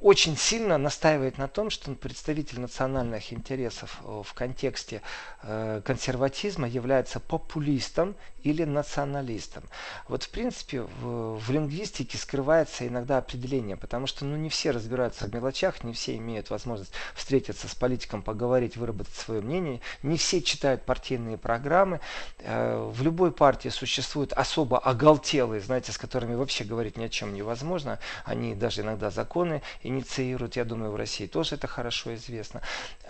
очень 0.00 0.36
сильно 0.36 0.78
настаивает 0.78 1.38
на 1.38 1.48
том, 1.48 1.70
что 1.70 1.92
представитель 1.94 2.60
национальных 2.60 3.32
интересов 3.32 4.00
э, 4.02 4.22
в 4.24 4.32
контексте 4.34 5.02
э, 5.42 5.80
консерватизма 5.84 6.68
является 6.68 7.20
популистом 7.20 8.14
или 8.42 8.64
националистом. 8.64 9.62
Вот 10.08 10.24
в 10.24 10.30
принципе 10.30 10.82
в, 10.82 11.38
в 11.38 11.50
лингвистике 11.50 12.18
скрывается 12.18 12.86
иногда 12.86 13.18
определение, 13.18 13.76
потому 13.76 14.06
что 14.06 14.24
ну, 14.24 14.36
не 14.36 14.48
все 14.48 14.70
разбираются 14.70 15.26
в 15.26 15.34
мелочах, 15.34 15.84
не 15.84 15.92
все 15.92 16.16
имеют 16.16 16.50
возможность 16.50 16.92
встретиться 17.14 17.68
с 17.68 17.74
политиком, 17.74 18.22
поговорить, 18.22 18.76
выработать 18.76 19.14
свое 19.14 19.40
мнение, 19.40 19.80
не 20.02 20.16
все 20.16 20.42
читают 20.42 20.82
партийные 20.84 21.38
программы. 21.38 22.00
Э, 22.38 22.90
в 22.92 23.02
любой 23.02 23.32
партии 23.32 23.68
существуют 23.68 24.32
особо 24.32 24.78
оголтелые, 24.78 25.60
знаете, 25.60 25.92
с 25.92 25.98
которыми 25.98 26.34
вообще 26.34 26.64
говорить 26.64 26.96
ни 26.96 27.04
о 27.04 27.08
чем 27.08 27.34
невозможно. 27.34 27.98
Они 28.24 28.54
даже 28.54 28.82
иногда 28.82 29.10
законы 29.10 29.51
законы 29.52 29.62
инициируют, 29.82 30.56
я 30.56 30.64
думаю, 30.64 30.92
в 30.92 30.96
России 30.96 31.26
тоже 31.26 31.56
это 31.56 31.66
хорошо 31.66 32.14
известно. 32.14 32.60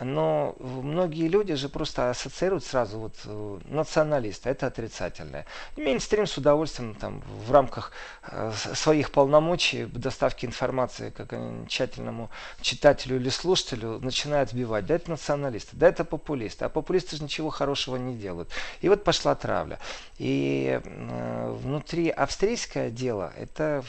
Но 0.01 0.55
многие 0.59 1.29
люди 1.29 1.55
же 1.55 1.69
просто 1.69 2.11
ассоциируют 2.11 2.65
сразу 2.65 2.99
вот 2.99 3.15
э, 3.25 3.59
националиста, 3.65 4.51
это 4.51 4.67
отрицательное. 4.67 5.47
Мейнстрим 5.77 6.27
с 6.27 6.39
удовольствием 6.39 6.95
там 6.95 7.23
в 7.47 7.53
рамках 7.53 7.93
э, 8.31 8.53
своих 8.75 9.11
полномочий 9.11 9.87
доставки 9.87 10.47
информации 10.47 11.11
как 11.11 11.35
тщательному 11.69 12.31
читателю 12.61 13.17
или 13.17 13.31
слушателю 13.31 13.99
начинает 14.01 14.51
сбивать. 14.51 14.87
Да 14.87 14.95
это 14.95 15.11
националисты, 15.11 15.77
да 15.77 15.89
это 15.89 16.05
популисты. 16.05 16.65
А 16.65 16.69
популисты 16.69 17.17
же 17.17 17.25
ничего 17.25 17.51
хорошего 17.51 17.97
не 17.97 18.15
делают. 18.15 18.49
И 18.83 18.89
вот 18.89 19.05
пошла 19.05 19.35
травля. 19.35 19.79
И 20.19 20.81
э, 20.83 21.57
внутри 21.63 22.09
австрийское 22.09 22.91
дело, 22.91 23.33
это 23.37 23.85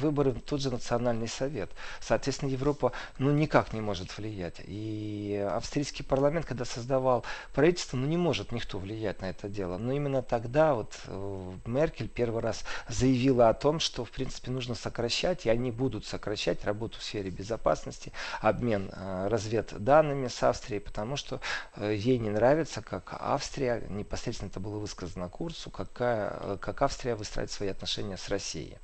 выборы 0.00 0.32
тот 0.32 0.60
же 0.60 0.70
национальный 0.70 1.28
совет. 1.28 1.70
Соответственно, 2.00 2.50
Европа 2.50 2.92
ну, 3.18 3.30
никак 3.30 3.72
не 3.72 3.80
может 3.80 4.16
влиять. 4.16 4.60
И 4.64 5.46
австрийский 5.50 6.04
парламент, 6.04 6.46
когда 6.46 6.64
создавал 6.64 7.24
правительство, 7.54 7.96
ну 7.96 8.06
не 8.06 8.16
может 8.16 8.52
никто 8.52 8.78
влиять 8.78 9.20
на 9.20 9.30
это 9.30 9.48
дело. 9.48 9.78
Но 9.78 9.92
именно 9.92 10.22
тогда 10.22 10.74
вот 10.74 10.94
э, 11.06 11.52
Меркель 11.66 12.08
первый 12.08 12.42
раз 12.42 12.64
заявила 12.88 13.48
о 13.48 13.54
том, 13.54 13.80
что 13.80 14.04
в 14.04 14.10
принципе 14.10 14.50
нужно 14.50 14.74
сокращать, 14.74 15.46
и 15.46 15.50
они 15.50 15.70
будут 15.70 16.06
сокращать 16.06 16.64
работу 16.64 16.98
в 16.98 17.02
сфере 17.02 17.30
безопасности, 17.30 18.12
обмен 18.40 18.90
э, 18.92 19.28
разведданными 19.28 20.28
с 20.28 20.42
Австрией, 20.42 20.80
потому 20.80 21.16
что 21.16 21.40
э, 21.76 21.94
ей 21.94 22.18
не 22.18 22.30
нравится, 22.30 22.82
как 22.82 23.16
Австрия, 23.20 23.82
непосредственно 23.88 24.48
это 24.48 24.60
было 24.60 24.78
высказано 24.78 25.28
курсу, 25.28 25.70
какая, 25.70 26.56
как 26.58 26.82
Австрия 26.82 27.14
выстраивает 27.14 27.52
свои 27.52 27.68
отношения 27.68 28.16
с 28.16 28.28
Россией. 28.28 28.78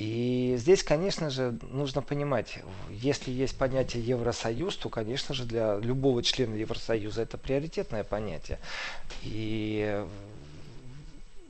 И 0.00 0.54
здесь, 0.56 0.82
конечно 0.82 1.28
же, 1.28 1.58
нужно 1.60 2.00
понимать, 2.00 2.60
если 2.88 3.30
есть 3.30 3.58
понятие 3.58 4.02
Евросоюз, 4.02 4.78
то, 4.78 4.88
конечно 4.88 5.34
же, 5.34 5.44
для 5.44 5.76
любого 5.76 6.22
члена 6.22 6.54
Евросоюза 6.54 7.20
это 7.20 7.36
приоритетное 7.36 8.02
понятие. 8.02 8.58
И 9.20 10.02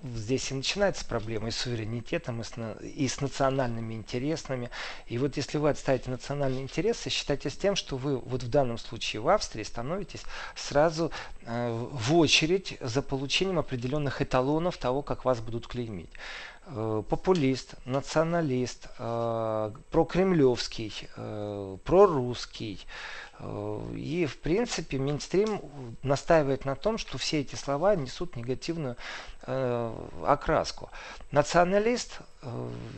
здесь 0.02 0.50
и 0.50 0.54
начинается 0.54 1.04
проблема 1.04 1.46
и 1.46 1.50
с 1.52 1.58
суверенитетом, 1.58 2.40
и 2.40 2.44
с, 2.44 2.52
и 2.82 3.06
с 3.06 3.20
национальными 3.20 3.94
интересами. 3.94 4.70
И 5.06 5.18
вот 5.18 5.36
если 5.36 5.58
вы 5.58 5.70
отставите 5.70 6.10
национальные 6.10 6.62
интересы, 6.62 7.08
считайте 7.08 7.50
с 7.50 7.56
тем, 7.56 7.76
что 7.76 7.96
вы 7.96 8.16
вот 8.16 8.42
в 8.42 8.50
данном 8.50 8.78
случае 8.78 9.22
в 9.22 9.28
Австрии 9.28 9.62
становитесь 9.62 10.24
сразу 10.56 11.12
э, 11.42 11.88
в 11.92 12.16
очередь 12.16 12.78
за 12.80 13.00
получением 13.00 13.60
определенных 13.60 14.22
эталонов 14.22 14.76
того, 14.76 15.02
как 15.02 15.24
вас 15.24 15.38
будут 15.38 15.68
клеймить. 15.68 16.10
Э, 16.66 17.02
популист, 17.08 17.74
националист, 17.84 18.88
э, 18.98 19.72
прокремлевский, 19.90 21.08
э, 21.16 21.76
прорусский. 21.84 22.86
И, 23.94 24.28
в 24.30 24.38
принципе, 24.40 24.98
Минстрим 24.98 25.62
настаивает 26.02 26.66
на 26.66 26.76
том, 26.76 26.98
что 26.98 27.16
все 27.16 27.40
эти 27.40 27.54
слова 27.54 27.96
несут 27.96 28.36
негативную 28.36 28.96
окраску. 29.46 30.90
Националист 31.30 32.20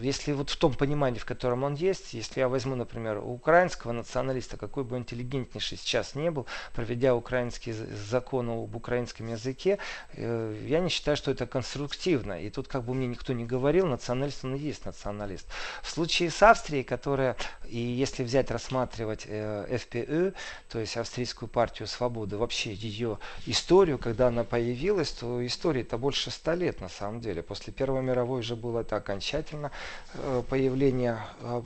если 0.01 0.33
вот 0.33 0.51
в 0.51 0.57
том 0.57 0.73
понимании, 0.75 1.19
в 1.19 1.25
котором 1.25 1.65
он 1.65 1.75
есть, 1.75 2.15
если 2.15 2.39
я 2.39 2.49
возьму, 2.49 2.77
например, 2.77 3.19
украинского 3.19 3.91
националиста, 3.91 4.57
какой 4.57 4.85
бы 4.85 4.97
интеллигентнейший 4.97 5.79
сейчас 5.79 6.15
не 6.15 6.31
был, 6.31 6.47
проведя 6.75 7.17
украинский 7.17 7.73
закон 7.73 8.51
об 8.51 8.77
украинском 8.77 9.27
языке, 9.27 9.79
э, 10.13 10.65
я 10.69 10.79
не 10.79 10.89
считаю, 10.91 11.17
что 11.17 11.33
это 11.33 11.47
конструктивно. 11.47 12.41
И 12.41 12.51
тут 12.51 12.69
как 12.69 12.85
бы 12.85 12.95
мне 12.95 13.09
никто 13.09 13.33
не 13.33 13.45
говорил, 13.45 13.87
националист 13.87 14.45
он 14.45 14.55
и 14.55 14.61
есть 14.61 14.87
националист. 14.87 15.47
В 15.83 15.91
случае 15.91 16.31
с 16.31 16.41
Австрией, 16.41 16.85
которая, 16.85 17.37
и 17.67 17.79
если 17.79 18.23
взять, 18.23 18.53
рассматривать 18.53 19.25
э, 19.27 19.77
ФПÖ, 19.77 20.33
то 20.69 20.79
есть 20.79 20.97
Австрийскую 20.97 21.49
партию 21.49 21.89
свободы, 21.89 22.37
вообще 22.37 22.75
ее 22.75 23.19
историю, 23.47 23.99
когда 23.99 24.29
она 24.29 24.45
появилась, 24.45 25.11
то 25.11 25.45
истории-то 25.45 25.99
больше 25.99 26.31
ста 26.31 26.55
лет 26.55 26.81
на 26.81 26.89
самом 26.89 27.21
деле. 27.21 27.43
После 27.43 27.73
Первой 27.73 28.03
мировой 28.03 28.41
уже 28.41 28.55
было 28.55 28.81
это 28.81 28.95
окончательно 28.95 29.32
окончательно 29.33 29.71
э, 30.15 30.43
появление 30.49 31.19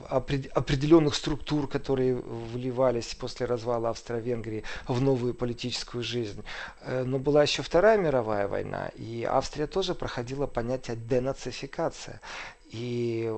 определенных 0.09 1.15
структур, 1.15 1.67
которые 1.67 2.15
вливались 2.15 3.13
после 3.15 3.45
развала 3.45 3.89
Австро-Венгрии 3.89 4.63
в 4.87 5.01
новую 5.01 5.33
политическую 5.33 6.03
жизнь. 6.03 6.43
Э, 6.81 7.03
но 7.03 7.19
была 7.19 7.43
еще 7.43 7.61
Вторая 7.61 7.97
мировая 7.97 8.47
война, 8.47 8.89
и 8.95 9.23
Австрия 9.23 9.67
тоже 9.67 9.95
проходила 9.95 10.47
понятие 10.47 10.95
денацификация. 10.95 12.21
И 12.69 13.33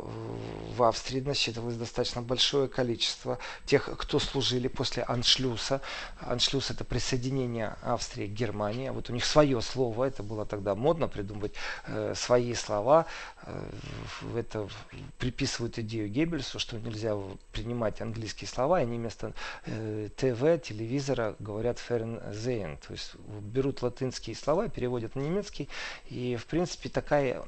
в 0.76 0.84
Австрии 0.84 1.22
насчитывалось 1.22 1.76
достаточно 1.76 2.22
большое 2.22 2.68
количество 2.68 3.38
тех, 3.66 3.90
кто 3.98 4.18
служили 4.18 4.68
после 4.68 5.04
аншлюса. 5.04 5.82
Аншлюс 6.20 6.72
это 6.72 6.84
присоединение 6.84 7.76
Австрии 7.84 8.26
к 8.26 8.32
Германии. 8.32 8.90
Вот 8.90 9.10
у 9.10 9.14
них 9.14 9.26
свое 9.26 9.62
слово, 9.62 10.06
это 10.06 10.24
было 10.24 10.46
тогда 10.46 10.74
модно 10.74 11.08
придумывать 11.08 11.54
э, 11.86 12.14
свои 12.16 12.56
слова. 12.56 13.06
Э, 13.44 13.70
это 14.36 14.68
приписывают 15.20 15.78
идею 15.78 16.10
Геббельсу, 16.10 16.58
что 16.58 16.80
нельзя 16.80 17.16
принимать 17.52 18.02
английские 18.02 18.48
слова, 18.48 18.80
и 18.80 18.84
они 18.84 18.98
вместо 18.98 19.34
э, 19.66 20.10
ТВ, 20.16 20.66
телевизора 20.68 21.36
говорят 21.38 21.78
фернзейн. 21.78 22.78
То 22.78 22.94
есть 22.94 23.14
берут 23.16 23.84
латинские 23.84 24.36
слова, 24.36 24.70
переводят 24.70 25.16
на 25.16 25.20
немецкий. 25.20 25.70
И 26.08 26.36
в 26.36 26.48
принципе 26.48 26.90
такая 26.90 27.44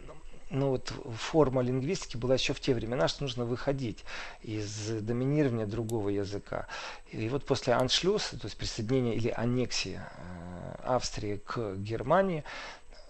ну 0.52 0.70
вот 0.70 0.94
форма 1.18 1.62
лингвистики 1.62 2.18
была 2.18 2.36
еще 2.36 2.54
в 2.54 2.60
те 2.60 2.74
времена, 2.74 3.08
что 3.08 3.24
нужно 3.24 3.46
выходить 3.46 4.04
из 4.42 4.90
доминирования 5.02 5.66
другого 5.66 6.10
языка. 6.10 6.68
И 7.12 7.30
вот 7.30 7.46
после 7.46 7.74
аншлюса, 7.74 8.38
то 8.38 8.46
есть 8.46 8.58
присоединения 8.58 9.14
или 9.14 9.30
аннексии 9.30 10.00
э, 10.00 10.76
Австрии 10.84 11.38
к 11.38 11.76
Германии, 11.78 12.44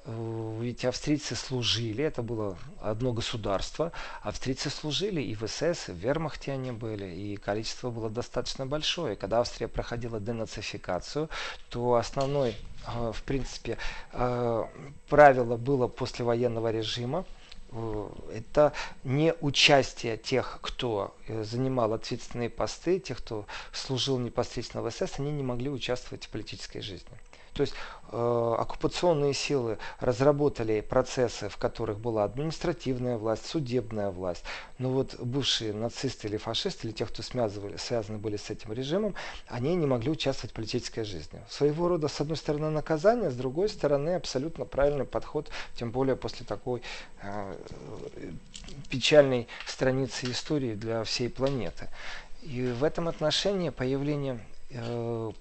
ведь 0.05 0.83
австрийцы 0.85 1.35
служили, 1.35 2.03
это 2.03 2.23
было 2.23 2.57
одно 2.81 3.13
государство, 3.13 3.91
австрийцы 4.21 4.69
служили 4.69 5.21
и 5.21 5.35
в 5.35 5.47
СС, 5.47 5.89
и 5.89 5.91
в 5.91 5.95
Вермахте 5.95 6.51
они 6.51 6.71
были, 6.71 7.05
и 7.05 7.35
количество 7.35 7.91
было 7.91 8.09
достаточно 8.09 8.65
большое. 8.65 9.15
Когда 9.15 9.41
Австрия 9.41 9.67
проходила 9.67 10.19
денацификацию, 10.19 11.29
то 11.69 11.95
основной 11.95 12.55
а, 12.83 13.11
в 13.11 13.21
принципе, 13.23 13.77
а, 14.11 14.69
правило 15.07 15.57
было 15.57 15.87
после 15.87 16.25
военного 16.25 16.71
режима. 16.71 17.25
Э, 17.71 18.09
это 18.33 18.73
не 19.03 19.33
участие 19.39 20.17
тех, 20.17 20.59
кто 20.61 21.15
э, 21.27 21.43
занимал 21.43 21.93
ответственные 21.93 22.49
посты, 22.49 22.99
тех, 22.99 23.19
кто 23.19 23.45
служил 23.71 24.17
непосредственно 24.17 24.83
в 24.83 24.91
СС, 24.91 25.19
они 25.19 25.31
не 25.31 25.43
могли 25.43 25.69
участвовать 25.69 26.25
в 26.25 26.29
политической 26.29 26.81
жизни. 26.81 27.17
То 27.53 27.61
есть 27.61 27.73
э, 28.11 28.55
оккупационные 28.59 29.33
силы 29.33 29.77
разработали 29.99 30.81
процессы, 30.81 31.49
в 31.49 31.57
которых 31.57 31.99
была 31.99 32.23
административная 32.23 33.17
власть, 33.17 33.45
судебная 33.45 34.09
власть. 34.09 34.43
Но 34.77 34.89
вот 34.89 35.15
бывшие 35.19 35.73
нацисты 35.73 36.27
или 36.27 36.37
фашисты, 36.37 36.87
или 36.87 36.93
те, 36.93 37.05
кто 37.05 37.21
связывали, 37.21 37.75
связаны 37.77 38.19
были 38.19 38.37
с 38.37 38.49
этим 38.49 38.71
режимом, 38.71 39.15
они 39.47 39.75
не 39.75 39.85
могли 39.85 40.11
участвовать 40.11 40.51
в 40.51 40.55
политической 40.55 41.03
жизни. 41.03 41.41
Своего 41.49 41.89
рода, 41.89 42.07
с 42.07 42.21
одной 42.21 42.37
стороны, 42.37 42.69
наказание, 42.69 43.29
с 43.29 43.35
другой 43.35 43.67
стороны, 43.67 44.15
абсолютно 44.15 44.65
правильный 44.65 45.05
подход, 45.05 45.49
тем 45.75 45.91
более 45.91 46.15
после 46.15 46.45
такой 46.45 46.81
э, 47.21 47.55
печальной 48.89 49.47
страницы 49.67 50.31
истории 50.31 50.75
для 50.75 51.03
всей 51.03 51.29
планеты. 51.29 51.89
И 52.43 52.71
в 52.71 52.83
этом 52.83 53.07
отношении 53.07 53.69
появление 53.69 54.39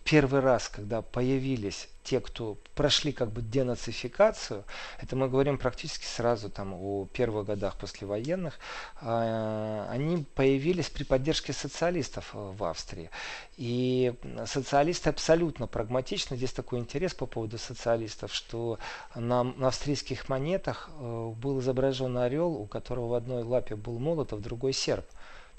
первый 0.05 0.41
раз, 0.41 0.69
когда 0.69 1.03
появились 1.03 1.89
те, 2.03 2.21
кто 2.21 2.57
прошли 2.75 3.13
как 3.13 3.31
бы 3.31 3.43
денацификацию, 3.43 4.65
это 5.01 5.15
мы 5.15 5.29
говорим 5.29 5.59
практически 5.59 6.05
сразу 6.05 6.51
там 6.51 6.75
о 6.75 7.07
первых 7.13 7.47
годах 7.47 7.77
послевоенных, 7.77 8.59
э, 9.01 9.87
они 9.91 10.25
появились 10.35 10.89
при 10.89 11.05
поддержке 11.05 11.53
социалистов 11.53 12.31
э, 12.35 12.39
в 12.39 12.65
Австрии. 12.65 13.11
И 13.57 14.15
социалисты 14.47 15.11
абсолютно 15.11 15.67
прагматичны. 15.67 16.37
Здесь 16.37 16.53
такой 16.53 16.81
интерес 16.81 17.15
по 17.15 17.27
поводу 17.27 17.59
социалистов, 17.59 18.35
что 18.35 18.79
на, 19.15 19.45
на 19.45 19.69
австрийских 19.69 20.29
монетах 20.29 20.91
был 20.99 21.61
изображен 21.61 22.17
орел, 22.17 22.53
у 22.53 22.67
которого 22.67 23.09
в 23.09 23.15
одной 23.15 23.43
лапе 23.43 23.77
был 23.77 23.99
молот, 23.99 24.33
а 24.33 24.37
в 24.37 24.41
другой 24.41 24.73
серп. 24.73 25.05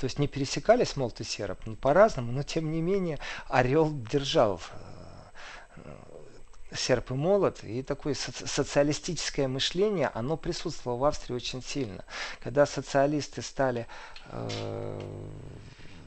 То 0.01 0.05
есть 0.05 0.17
не 0.17 0.27
пересекались 0.27 0.95
молот 0.95 1.21
и 1.21 1.23
серп, 1.23 1.59
ну, 1.67 1.75
по-разному, 1.75 2.31
но 2.31 2.41
тем 2.41 2.71
не 2.71 2.81
менее 2.81 3.19
орел 3.47 3.93
держал 4.11 4.59
э, 5.75 5.95
серп 6.73 7.11
и 7.11 7.13
молот, 7.13 7.63
и 7.63 7.83
такое 7.83 8.15
соци 8.15 8.47
социалистическое 8.47 9.47
мышление, 9.47 10.09
оно 10.15 10.37
присутствовало 10.37 10.97
в 10.97 11.05
Австрии 11.05 11.35
очень 11.35 11.61
сильно. 11.61 12.03
Когда 12.43 12.65
социалисты 12.65 13.43
стали 13.43 13.85
э, 14.25 14.99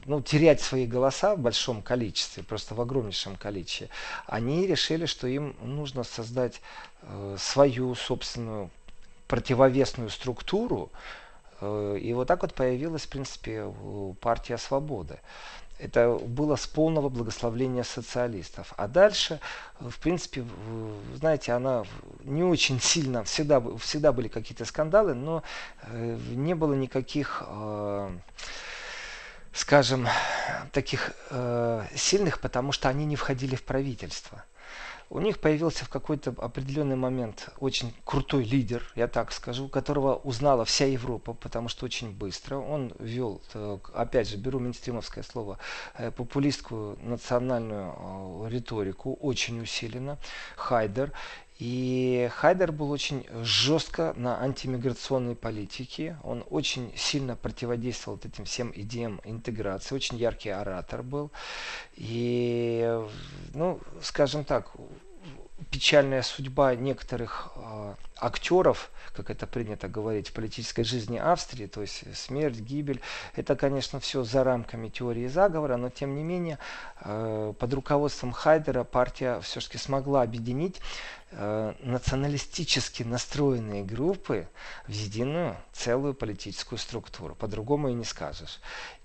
ну, 0.03 0.21
терять 0.21 0.59
свои 0.59 0.85
голоса 0.85 1.33
в 1.33 1.39
большом 1.39 1.81
количестве, 1.81 2.43
просто 2.43 2.75
в 2.75 2.81
огромнейшем 2.81 3.37
количестве, 3.37 3.87
они 4.27 4.67
решили, 4.67 5.05
что 5.05 5.25
им 5.25 5.55
нужно 5.61 6.03
создать 6.03 6.59
э, 7.01 7.37
свою 7.39 7.95
собственную 7.95 8.71
противовесную 9.29 10.09
структуру, 10.09 10.91
и 11.61 12.13
вот 12.13 12.27
так 12.27 12.41
вот 12.41 12.53
появилась, 12.53 13.03
в 13.03 13.09
принципе, 13.09 13.71
партия 14.19 14.57
свободы. 14.57 15.19
Это 15.77 16.15
было 16.15 16.55
с 16.55 16.67
полного 16.67 17.09
благословления 17.09 17.83
социалистов. 17.83 18.73
А 18.77 18.87
дальше, 18.87 19.41
в 19.79 19.99
принципе, 19.99 20.45
знаете, 21.15 21.51
она 21.51 21.83
не 22.23 22.43
очень 22.43 22.79
сильно, 22.81 23.23
всегда, 23.23 23.61
всегда 23.77 24.13
были 24.13 24.27
какие-то 24.27 24.65
скандалы, 24.65 25.13
но 25.13 25.43
э, 25.83 26.17
не 26.29 26.53
было 26.53 26.73
никаких, 26.73 27.43
э, 27.45 28.09
скажем, 29.53 30.07
таких 30.71 31.13
сильных, 31.95 32.39
потому 32.39 32.71
что 32.71 32.89
они 32.89 33.05
не 33.05 33.15
входили 33.15 33.55
в 33.55 33.63
правительство 33.63 34.43
у 35.09 35.19
них 35.19 35.39
появился 35.39 35.85
в 35.85 35.89
какой-то 35.89 36.33
определенный 36.37 36.95
момент 36.95 37.49
очень 37.59 37.93
крутой 38.03 38.43
лидер, 38.43 38.83
я 38.95 39.07
так 39.07 39.31
скажу, 39.31 39.67
которого 39.67 40.15
узнала 40.15 40.65
вся 40.65 40.85
Европа, 40.85 41.33
потому 41.33 41.69
что 41.69 41.85
очень 41.85 42.11
быстро 42.11 42.57
он 42.57 42.93
вел, 42.99 43.41
э, 43.53 43.77
опять 43.93 44.29
же, 44.29 44.37
беру 44.37 44.59
минстримовское 44.59 45.23
слово, 45.23 45.59
э, 45.97 46.11
популистскую 46.11 46.97
национальную 47.01 47.93
э, 47.95 48.49
риторику, 48.49 49.13
очень 49.13 49.61
усиленно, 49.61 50.17
Хайдер, 50.55 51.11
и 51.57 52.29
Хайдер 52.33 52.73
был 52.73 52.91
очень 52.91 53.25
жестко 53.43 54.13
на 54.17 54.41
антимиграционной 54.41 55.35
политике. 55.35 56.17
Он 56.23 56.43
очень 56.49 56.91
сильно 56.97 57.37
противодействовал 57.37 58.19
этим 58.21 58.43
всем 58.43 58.73
идеям 58.75 59.21
интеграции. 59.23 59.95
Очень 59.95 60.17
яркий 60.17 60.49
оратор 60.49 61.01
был. 61.01 61.31
И, 61.95 63.01
ну, 63.53 63.79
скажем 64.01 64.43
так, 64.43 64.71
печальная 65.71 66.21
судьба 66.21 66.75
некоторых 66.75 67.51
э, 67.55 67.93
актеров, 68.17 68.91
как 69.15 69.29
это 69.29 69.47
принято 69.47 69.87
говорить 69.87 70.29
в 70.29 70.33
политической 70.33 70.83
жизни 70.83 71.17
Австрии, 71.17 71.67
то 71.67 71.81
есть 71.81 72.03
смерть, 72.15 72.59
гибель, 72.59 73.01
это, 73.35 73.55
конечно, 73.55 73.99
все 73.99 74.23
за 74.23 74.43
рамками 74.43 74.89
теории 74.89 75.27
заговора, 75.27 75.77
но 75.77 75.89
тем 75.89 76.15
не 76.15 76.23
менее 76.23 76.59
э, 77.01 77.53
под 77.57 77.73
руководством 77.73 78.31
Хайдера 78.31 78.83
партия 78.83 79.39
все-таки 79.41 79.77
смогла 79.77 80.23
объединить 80.23 80.81
националистически 81.37 83.03
настроенные 83.03 83.83
группы 83.83 84.47
в 84.87 84.91
единую 84.91 85.57
целую 85.73 86.13
политическую 86.13 86.79
структуру. 86.79 87.35
По-другому 87.35 87.89
и 87.89 87.93
не 87.93 88.05
скажешь. 88.05 88.59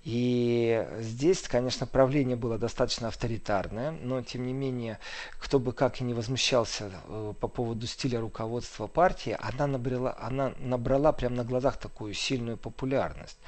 И 0.05 0.87
здесь, 0.99 1.43
конечно, 1.43 1.87
правление 1.87 2.37
было 2.37 2.57
достаточно 2.57 3.09
авторитарное, 3.09 3.91
но 3.91 4.23
тем 4.23 4.47
не 4.47 4.55
менее, 4.55 4.99
кто 5.39 5.59
бы 5.59 5.75
как 5.75 6.01
и 6.01 6.05
не 6.05 6.15
возмущался 6.15 6.91
э, 7.07 7.35
по 7.39 7.49
поводу 7.49 7.87
стиля 7.87 8.21
руководства 8.21 8.87
партии, 8.87 9.37
она 9.39 9.67
набрала, 9.67 10.17
она 10.19 10.55
набрала 10.59 11.13
прямо 11.13 11.37
на 11.37 11.45
глазах 11.45 11.77
такую 11.77 12.15
сильную 12.15 12.57
популярность. 12.57 13.39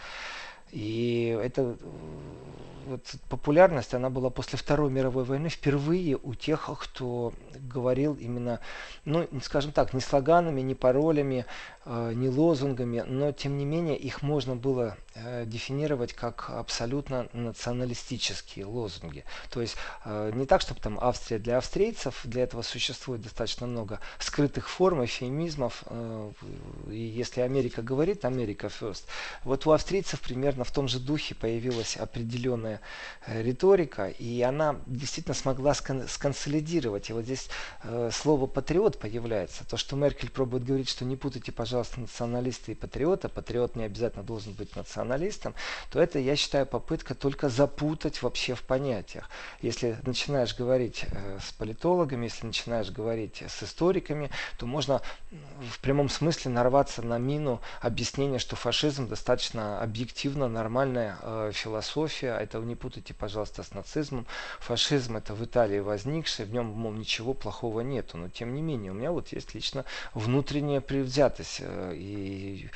И 0.73 1.39
это 1.43 1.77
вот 2.87 3.15
популярность, 3.29 3.95
она 3.95 4.11
была 4.11 4.31
после 4.31 4.59
Второй 4.59 4.91
мировой 4.91 5.25
войны 5.25 5.49
впервые 5.49 6.17
у 6.17 6.35
тех, 6.35 6.69
кто 6.81 7.33
говорил 7.61 8.15
именно, 8.15 8.61
ну, 9.05 9.29
скажем 9.43 9.73
так, 9.73 9.95
не 9.95 10.01
слоганами, 10.01 10.61
не 10.61 10.75
паролями, 10.75 11.47
э, 11.82 11.82
не 11.85 12.29
лозунгами, 12.29 13.01
но 13.01 13.33
тем 13.33 13.59
не 13.59 13.65
менее 13.65 13.97
их 13.97 14.23
можно 14.23 14.55
было 14.55 14.97
э, 15.15 15.45
дефинировать 15.47 16.13
как 16.13 16.49
абсолютно 16.51 17.29
националистические 17.33 18.67
лозунги. 18.67 19.25
То 19.51 19.61
есть 19.61 19.77
э, 20.05 20.31
не 20.35 20.47
так, 20.47 20.61
чтобы 20.61 20.81
там 20.81 20.99
Австрия 21.01 21.39
для 21.39 21.59
австрийцев, 21.59 22.21
для 22.25 22.45
этого 22.45 22.63
существует 22.63 23.23
достаточно 23.23 23.67
много 23.67 23.99
скрытых 24.21 24.69
форм, 24.69 25.05
эфемизмов, 25.05 25.83
и 26.89 26.97
если 26.97 27.41
Америка 27.41 27.83
говорит, 27.83 28.25
Америка 28.25 28.69
first. 28.69 29.05
Вот 29.43 29.67
у 29.67 29.73
австрийцев 29.73 30.21
примерно 30.21 30.63
в 30.63 30.71
том 30.71 30.87
же 30.87 31.01
духе 31.01 31.35
появилась 31.35 31.97
определенная 31.97 32.81
риторика, 33.27 34.07
и 34.07 34.41
она 34.43 34.77
действительно 34.87 35.35
смогла 35.35 35.75
сконсолидировать. 35.75 37.11
И 37.11 37.13
вот 37.13 37.25
здесь 37.25 37.49
э, 37.83 38.11
слово 38.13 38.47
патриот 38.47 39.01
появляется. 39.01 39.67
То, 39.67 39.77
что 39.77 39.97
Меркель 39.97 40.31
пробует 40.31 40.65
говорить, 40.65 40.89
что 40.89 41.05
не 41.05 41.17
путайте, 41.17 41.51
пожалуйста, 41.51 41.72
националисты 41.97 42.73
и 42.73 42.75
патриота, 42.75 43.29
патриот 43.29 43.77
не 43.77 43.85
обязательно 43.85 44.25
должен 44.25 44.53
быть 44.53 44.77
националистом, 44.77 45.55
то 45.91 46.01
это, 46.01 46.19
я 46.19 46.37
считаю, 46.37 46.67
попытка 46.67 47.15
только 47.15 47.49
запутать 47.49 48.23
вообще 48.23 48.55
в 48.55 48.63
понятиях. 48.63 49.29
Если 49.61 49.97
начинаешь 50.05 50.57
говорить 50.57 51.05
э, 51.11 51.39
с 51.41 51.53
политологами, 51.53 52.25
если 52.25 52.47
начинаешь 52.47 52.91
говорить 52.91 53.43
с 53.47 53.63
историками, 53.63 54.31
то 54.59 54.67
можно 54.67 55.01
в 55.71 55.81
прямом 55.81 56.09
смысле 56.09 56.51
нарваться 56.51 57.03
на 57.03 57.19
мину 57.19 57.61
объяснения, 57.81 58.39
что 58.39 58.57
фашизм 58.57 59.09
достаточно 59.09 59.81
объективно 59.81 60.49
нормальная 60.49 61.17
э, 61.23 61.51
философия. 61.55 62.37
Это 62.39 62.59
не 62.59 62.77
путайте, 62.77 63.15
пожалуйста, 63.15 63.63
с 63.63 63.73
нацизмом. 63.73 64.27
Фашизм 64.61 65.17
это 65.17 65.35
в 65.35 65.45
Италии 65.45 65.81
возникший, 65.81 66.45
в 66.45 66.53
нем, 66.53 66.67
мол, 66.67 66.93
ничего 66.93 67.35
плохого 67.35 67.81
нету. 67.81 68.19
Но 68.19 68.29
тем 68.29 68.55
не 68.55 68.63
менее, 68.63 68.93
у 68.93 68.95
меня 68.95 69.13
вот 69.13 69.29
есть 69.29 69.55
лично 69.55 69.85
внутренняя 70.15 70.81
предвзятость. 70.81 71.62
Э, 71.63 71.93
и, 71.95 72.69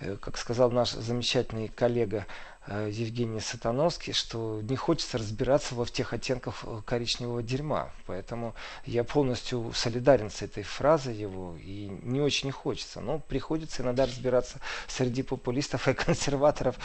э, 0.00 0.16
как 0.16 0.36
сказал 0.36 0.70
наш 0.70 0.90
замечательный 0.92 1.68
коллега 1.68 2.26
Евгений 2.70 3.40
Сатановский, 3.40 4.12
что 4.12 4.60
не 4.62 4.76
хочется 4.76 5.18
разбираться 5.18 5.74
во 5.74 5.84
всех 5.84 6.12
оттенках 6.12 6.62
э, 6.62 6.82
коричневого 6.86 7.42
дерьма. 7.42 7.90
Поэтому 8.06 8.54
я 8.86 9.02
полностью 9.02 9.72
солидарен 9.74 10.30
с 10.30 10.42
этой 10.42 10.62
фразой 10.62 11.16
его 11.16 11.56
и 11.60 11.90
не 12.02 12.20
очень 12.20 12.52
хочется. 12.52 13.00
Но 13.00 13.18
приходится 13.18 13.82
иногда 13.82 14.06
разбираться 14.06 14.60
среди 14.86 15.22
популистов 15.22 15.88
и 15.88 15.94
консерваторов 15.94 16.76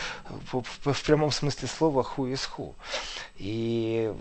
в, 0.52 0.64
в 0.64 1.04
прямом 1.04 1.32
смысле 1.32 1.68
слова 1.68 2.04
ху 2.04 2.26
из 2.26 2.44
ху. 2.46 2.76
И 3.38 4.14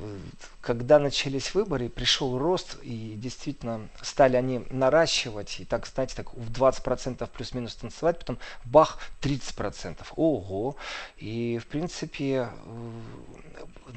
когда 0.60 0.98
начались 0.98 1.54
выборы, 1.54 1.88
пришел 1.88 2.38
рост, 2.38 2.78
и 2.82 3.14
действительно 3.16 3.88
стали 4.02 4.36
они 4.36 4.64
наращивать, 4.70 5.60
и 5.60 5.64
так, 5.64 5.86
знаете, 5.86 6.16
так 6.16 6.34
в 6.34 6.50
20% 6.50 7.28
плюс-минус 7.30 7.74
танцевать, 7.74 8.18
потом 8.18 8.38
бах, 8.64 8.98
30%. 9.22 9.98
Ого! 10.16 10.76
И, 11.16 11.53
в 11.58 11.66
принципе, 11.66 12.50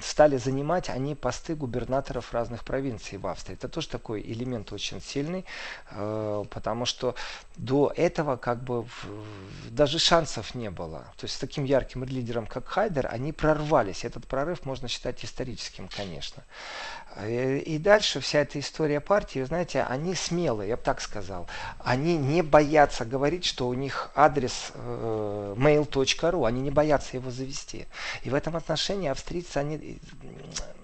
стали 0.01 0.37
занимать 0.37 0.89
они 0.89 1.15
посты 1.15 1.55
губернаторов 1.55 2.33
разных 2.33 2.63
провинций 2.63 3.17
в 3.17 3.27
Австрии. 3.27 3.55
Это 3.55 3.69
тоже 3.69 3.87
такой 3.89 4.21
элемент 4.21 4.71
очень 4.71 5.01
сильный, 5.01 5.45
э, 5.91 6.43
потому 6.49 6.85
что 6.85 7.15
до 7.55 7.91
этого 7.95 8.37
как 8.37 8.63
бы 8.63 8.85
даже 9.69 9.99
шансов 9.99 10.55
не 10.55 10.69
было. 10.69 10.99
То 11.17 11.25
есть 11.25 11.35
с 11.35 11.39
таким 11.39 11.63
ярким 11.63 12.03
лидером, 12.03 12.47
как 12.47 12.67
Хайдер, 12.67 13.07
они 13.11 13.33
прорвались. 13.33 14.05
Этот 14.05 14.27
прорыв 14.27 14.65
можно 14.65 14.87
считать 14.87 15.23
историческим, 15.23 15.87
конечно. 15.87 16.43
Э, 17.19 17.57
и 17.57 17.77
дальше 17.77 18.19
вся 18.19 18.39
эта 18.39 18.59
история 18.59 18.99
партии, 18.99 19.43
знаете, 19.43 19.83
они 19.83 20.13
смелые, 20.13 20.69
я 20.69 20.77
бы 20.77 20.83
так 20.83 21.01
сказал. 21.01 21.47
Они 21.79 22.17
не 22.17 22.41
боятся 22.41 23.05
говорить, 23.05 23.45
что 23.45 23.67
у 23.67 23.73
них 23.73 24.11
адрес 24.15 24.71
э, 24.75 25.55
mail.ru, 25.57 26.47
они 26.47 26.61
не 26.61 26.71
боятся 26.71 27.17
его 27.17 27.31
завести. 27.31 27.87
И 28.23 28.29
в 28.29 28.35
этом 28.35 28.55
отношении 28.55 29.09
австрийцы, 29.09 29.57
они, 29.57 29.99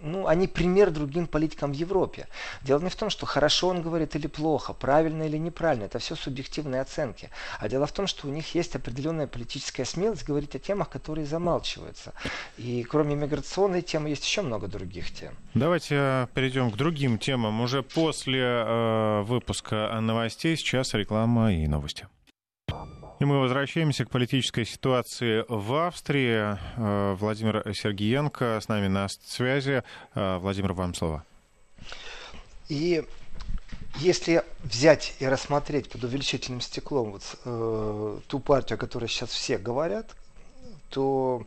ну, 0.03 0.27
они 0.27 0.47
пример 0.47 0.91
другим 0.91 1.27
политикам 1.27 1.71
в 1.71 1.75
Европе. 1.75 2.27
Дело 2.61 2.79
не 2.81 2.89
в 2.89 2.95
том, 2.95 3.09
что 3.09 3.25
хорошо 3.25 3.69
он 3.69 3.81
говорит 3.81 4.15
или 4.15 4.27
плохо, 4.27 4.73
правильно 4.73 5.23
или 5.23 5.37
неправильно, 5.37 5.85
это 5.85 5.99
все 5.99 6.15
субъективные 6.15 6.81
оценки. 6.81 7.29
А 7.59 7.69
дело 7.69 7.85
в 7.87 7.91
том, 7.91 8.07
что 8.07 8.27
у 8.27 8.31
них 8.31 8.53
есть 8.55 8.75
определенная 8.75 9.27
политическая 9.27 9.85
смелость 9.85 10.25
говорить 10.25 10.55
о 10.55 10.59
темах, 10.59 10.89
которые 10.89 11.25
замалчиваются. 11.25 12.13
И 12.57 12.83
кроме 12.83 13.15
миграционной 13.15 13.81
темы 13.81 14.09
есть 14.09 14.25
еще 14.25 14.41
много 14.41 14.67
других 14.67 15.11
тем. 15.11 15.33
Давайте 15.53 15.95
э, 15.97 16.27
перейдем 16.33 16.69
к 16.71 16.75
другим 16.75 17.17
темам. 17.17 17.61
Уже 17.61 17.81
после 17.81 18.41
э, 18.41 19.21
выпуска 19.23 19.99
новостей 20.01 20.57
сейчас 20.57 20.93
реклама 20.93 21.53
и 21.53 21.67
новости. 21.67 22.07
И 23.23 23.25
мы 23.25 23.39
возвращаемся 23.39 24.03
к 24.03 24.09
политической 24.09 24.65
ситуации 24.65 25.45
в 25.47 25.88
Австрии. 25.88 26.57
Э, 26.75 27.15
Владимир 27.17 27.63
Сергеенко 27.73 28.59
с 28.62 28.67
нами 28.67 28.88
на 28.89 29.07
связи. 29.07 29.81
Э, 30.13 30.39
Владимир, 30.39 30.73
вам 30.73 30.93
слово. 30.93 31.23
И 32.67 33.01
если 33.99 34.43
взять 34.65 35.15
и 35.19 35.25
рассмотреть 35.25 35.89
под 35.89 36.03
увеличительным 36.03 36.59
стеклом 36.59 37.12
вот, 37.12 37.21
э, 37.45 38.19
ту 38.27 38.39
партию, 38.41 38.75
о 38.75 38.77
которой 38.77 39.07
сейчас 39.07 39.29
все 39.29 39.57
говорят, 39.57 40.07
то 40.89 41.45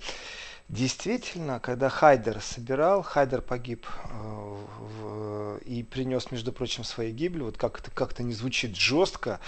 Действительно, 0.68 1.60
когда 1.60 1.88
Хайдер 1.88 2.40
собирал, 2.40 3.02
Хайдер 3.02 3.40
погиб 3.40 3.86
э, 3.86 4.56
в, 5.00 5.58
и 5.58 5.84
принес, 5.84 6.32
между 6.32 6.52
прочим, 6.52 6.82
свои 6.82 7.12
гибели, 7.12 7.42
вот 7.42 7.56
как 7.56 7.78
это 7.78 7.92
как-то 7.92 8.24
не 8.24 8.32
звучит 8.32 8.74
жестко, 8.74 9.38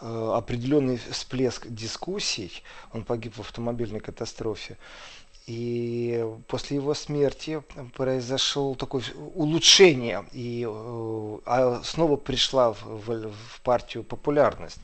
э, 0.00 0.32
определенный 0.34 0.96
всплеск 0.96 1.68
дискуссий, 1.68 2.64
он 2.92 3.04
погиб 3.04 3.36
в 3.36 3.40
автомобильной 3.40 4.00
катастрофе, 4.00 4.76
и 5.46 6.26
после 6.48 6.78
его 6.78 6.94
смерти 6.94 7.62
произошло 7.94 8.74
такое 8.74 9.04
улучшение, 9.36 10.24
и 10.32 10.66
э, 10.68 11.38
а 11.46 11.82
снова 11.84 12.16
пришла 12.16 12.72
в, 12.72 12.82
в, 12.82 13.30
в 13.30 13.60
партию 13.60 14.02
популярность. 14.02 14.80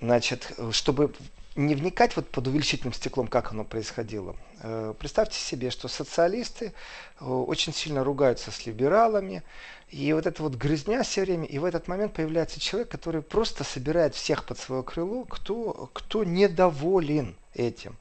Значит, 0.00 0.52
чтобы 0.70 1.12
не 1.60 1.74
вникать 1.74 2.16
вот 2.16 2.28
под 2.28 2.48
увеличительным 2.48 2.92
стеклом, 2.92 3.28
как 3.28 3.52
оно 3.52 3.64
происходило. 3.64 4.34
Э, 4.62 4.94
представьте 4.98 5.38
себе, 5.38 5.70
что 5.70 5.88
социалисты 5.88 6.72
э, 7.20 7.24
очень 7.24 7.72
сильно 7.72 8.02
ругаются 8.02 8.50
с 8.50 8.66
либералами, 8.66 9.42
и 9.90 10.12
вот 10.12 10.26
эта 10.26 10.42
вот 10.42 10.54
грызня 10.54 11.02
все 11.02 11.22
время, 11.22 11.44
и 11.46 11.58
в 11.58 11.64
этот 11.64 11.88
момент 11.88 12.14
появляется 12.14 12.60
человек, 12.60 12.88
который 12.88 13.22
просто 13.22 13.64
собирает 13.64 14.14
всех 14.14 14.44
под 14.44 14.58
свое 14.58 14.82
крыло, 14.82 15.24
кто, 15.24 15.90
кто 15.92 16.24
недоволен 16.24 17.34
этим. 17.54 17.96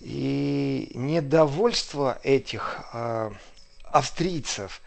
И 0.00 0.90
недовольство 0.94 2.18
этих 2.22 2.80
э, 2.92 3.30
австрийцев, 3.84 4.82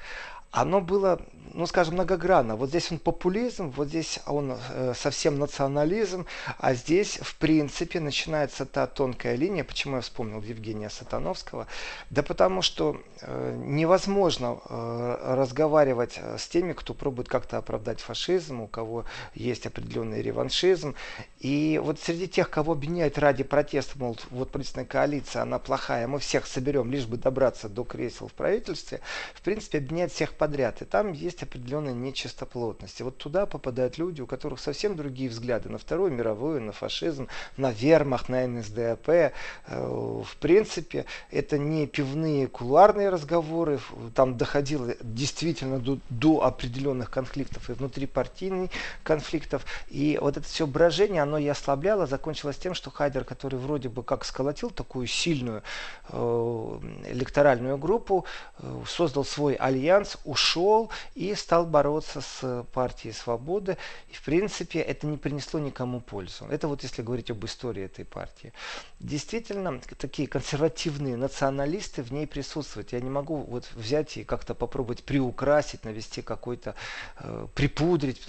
оно 0.51 0.81
было 0.81 1.21
ну, 1.53 1.65
скажем, 1.65 1.95
многогранно. 1.95 2.55
Вот 2.55 2.69
здесь 2.69 2.91
он 2.91 2.99
популизм, 2.99 3.69
вот 3.71 3.87
здесь 3.87 4.19
он 4.25 4.57
э, 4.69 4.93
совсем 4.95 5.39
национализм, 5.39 6.25
а 6.57 6.73
здесь, 6.73 7.19
в 7.21 7.35
принципе, 7.35 7.99
начинается 7.99 8.65
та 8.65 8.87
тонкая 8.87 9.35
линия, 9.35 9.63
почему 9.63 9.97
я 9.97 10.01
вспомнил 10.01 10.41
Евгения 10.41 10.89
Сатановского, 10.89 11.67
да 12.09 12.23
потому 12.23 12.61
что 12.61 13.01
э, 13.21 13.55
невозможно 13.65 14.59
э, 14.69 15.35
разговаривать 15.35 16.15
э, 16.17 16.37
с 16.37 16.47
теми, 16.47 16.73
кто 16.73 16.93
пробует 16.93 17.27
как-то 17.27 17.57
оправдать 17.57 17.99
фашизм, 17.99 18.61
у 18.61 18.67
кого 18.67 19.05
есть 19.33 19.65
определенный 19.65 20.21
реваншизм, 20.21 20.95
и 21.39 21.79
вот 21.83 21.99
среди 21.99 22.27
тех, 22.27 22.49
кого 22.49 22.73
обвиняют 22.73 23.17
ради 23.17 23.43
протеста, 23.43 23.97
мол, 23.97 24.17
вот 24.31 24.51
правительственная 24.51 24.85
коалиция, 24.85 25.41
она 25.41 25.59
плохая, 25.59 26.07
мы 26.07 26.19
всех 26.19 26.47
соберем, 26.47 26.91
лишь 26.91 27.05
бы 27.05 27.17
добраться 27.17 27.69
до 27.69 27.83
кресел 27.83 28.27
в 28.27 28.33
правительстве, 28.33 29.01
в 29.33 29.41
принципе, 29.41 29.79
обвиняют 29.79 30.11
всех 30.11 30.33
подряд, 30.33 30.81
и 30.81 30.85
там 30.85 31.11
есть 31.11 31.36
есть 31.37 31.43
определенная 31.43 31.93
нечистоплотность. 31.93 32.99
И 32.99 33.03
вот 33.03 33.17
туда 33.17 33.45
попадают 33.45 33.97
люди, 33.97 34.21
у 34.21 34.27
которых 34.27 34.59
совсем 34.59 34.95
другие 34.95 35.29
взгляды 35.29 35.69
на 35.69 35.77
Вторую 35.77 36.11
мировую, 36.11 36.61
на 36.61 36.71
фашизм, 36.71 37.27
на 37.57 37.71
вермах, 37.71 38.29
на 38.29 38.47
НСДАП. 38.47 39.07
Э, 39.09 39.31
в 39.67 40.37
принципе, 40.39 41.05
это 41.31 41.57
не 41.57 41.85
пивные 41.85 42.47
кулуарные 42.47 43.09
разговоры, 43.09 43.79
там 44.15 44.37
доходило 44.37 44.95
действительно 45.01 45.79
до, 45.79 45.99
до 46.09 46.43
определенных 46.43 47.11
конфликтов 47.11 47.69
и 47.69 47.73
внутрипартийных 47.73 48.71
конфликтов. 49.03 49.65
И 49.89 50.17
вот 50.21 50.37
это 50.37 50.47
все 50.47 50.65
брожение, 50.65 51.21
оно 51.21 51.37
и 51.37 51.47
ослабляло, 51.47 52.07
закончилось 52.07 52.57
тем, 52.57 52.73
что 52.73 52.89
Хайдер, 52.89 53.23
который 53.23 53.59
вроде 53.59 53.89
бы 53.89 54.03
как 54.03 54.25
сколотил 54.25 54.71
такую 54.71 55.07
сильную 55.07 55.61
э, 56.09 56.79
электоральную 57.09 57.77
группу, 57.77 58.25
э, 58.59 58.83
создал 58.87 59.23
свой 59.23 59.53
альянс, 59.53 60.17
ушел 60.25 60.89
и 61.15 61.26
стал 61.35 61.65
бороться 61.65 62.21
с 62.21 62.65
партией 62.73 63.13
свободы. 63.13 63.77
И, 64.09 64.13
в 64.13 64.23
принципе, 64.23 64.79
это 64.79 65.07
не 65.07 65.17
принесло 65.17 65.59
никому 65.59 65.99
пользу. 65.99 66.45
Это 66.49 66.67
вот 66.67 66.83
если 66.83 67.01
говорить 67.01 67.31
об 67.31 67.43
истории 67.45 67.83
этой 67.83 68.05
партии. 68.05 68.53
Действительно, 68.99 69.79
такие 69.97 70.27
консервативные 70.27 71.17
националисты 71.17 72.03
в 72.03 72.11
ней 72.11 72.27
присутствуют. 72.27 72.93
Я 72.93 73.01
не 73.01 73.09
могу 73.09 73.37
вот 73.37 73.69
взять 73.75 74.17
и 74.17 74.23
как-то 74.23 74.55
попробовать 74.55 75.03
приукрасить, 75.03 75.83
навести 75.83 76.21
какой-то, 76.21 76.75
э, 77.19 77.47
припудрить. 77.53 78.21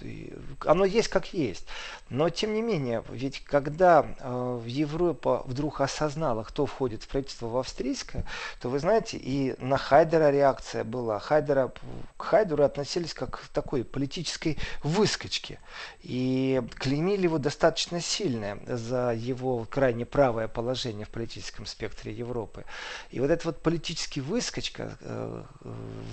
Оно 0.65 0.85
есть 0.85 1.09
как 1.09 1.33
есть. 1.33 1.67
Но, 2.11 2.29
тем 2.31 2.55
не 2.55 2.63
менее, 2.63 3.03
ведь 3.11 3.45
когда 3.45 4.07
э, 4.19 4.63
Европа 4.67 5.43
вдруг 5.47 5.81
осознала, 5.81 6.43
кто 6.43 6.67
входит 6.67 7.03
в 7.03 7.09
правительство 7.09 7.47
в 7.47 7.57
австрийское, 7.57 8.25
то 8.61 8.69
вы 8.69 8.79
знаете, 8.79 9.17
и 9.17 9.55
на 9.59 9.77
Хайдера 9.77 10.31
реакция 10.31 10.85
была. 10.85 11.19
Хайдера, 11.19 11.73
к 12.17 12.23
Хайдеру 12.23 12.65
относились 12.65 12.88
как 13.15 13.41
к 13.41 13.49
такой 13.49 13.85
политической 13.85 14.59
выскочке. 14.83 15.61
И 16.03 16.63
клеймили 16.77 17.25
его 17.25 17.39
достаточно 17.39 18.01
сильно 18.01 18.59
за 18.67 19.13
его 19.15 19.65
крайне 19.65 20.05
правое 20.07 20.49
положение 20.49 21.07
в 21.07 21.11
политическом 21.11 21.67
спектре 21.67 22.13
Европы. 22.13 22.65
И 23.11 23.21
вот 23.21 23.31
эта 23.31 23.47
вот 23.49 23.63
политический 23.63 24.21
выскочка 24.21 24.97
э, 25.01 25.45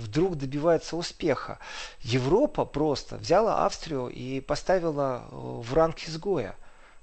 вдруг 0.02 0.36
добивается 0.36 0.96
успеха. 0.96 1.58
Европа 2.02 2.64
просто 2.64 3.16
взяла 3.16 3.64
Австрию 3.64 4.08
и 4.08 4.40
поставила 4.40 5.24
э, 5.30 5.34
в 5.34 5.74
ранг 5.74 5.98
изгоя 6.08 6.56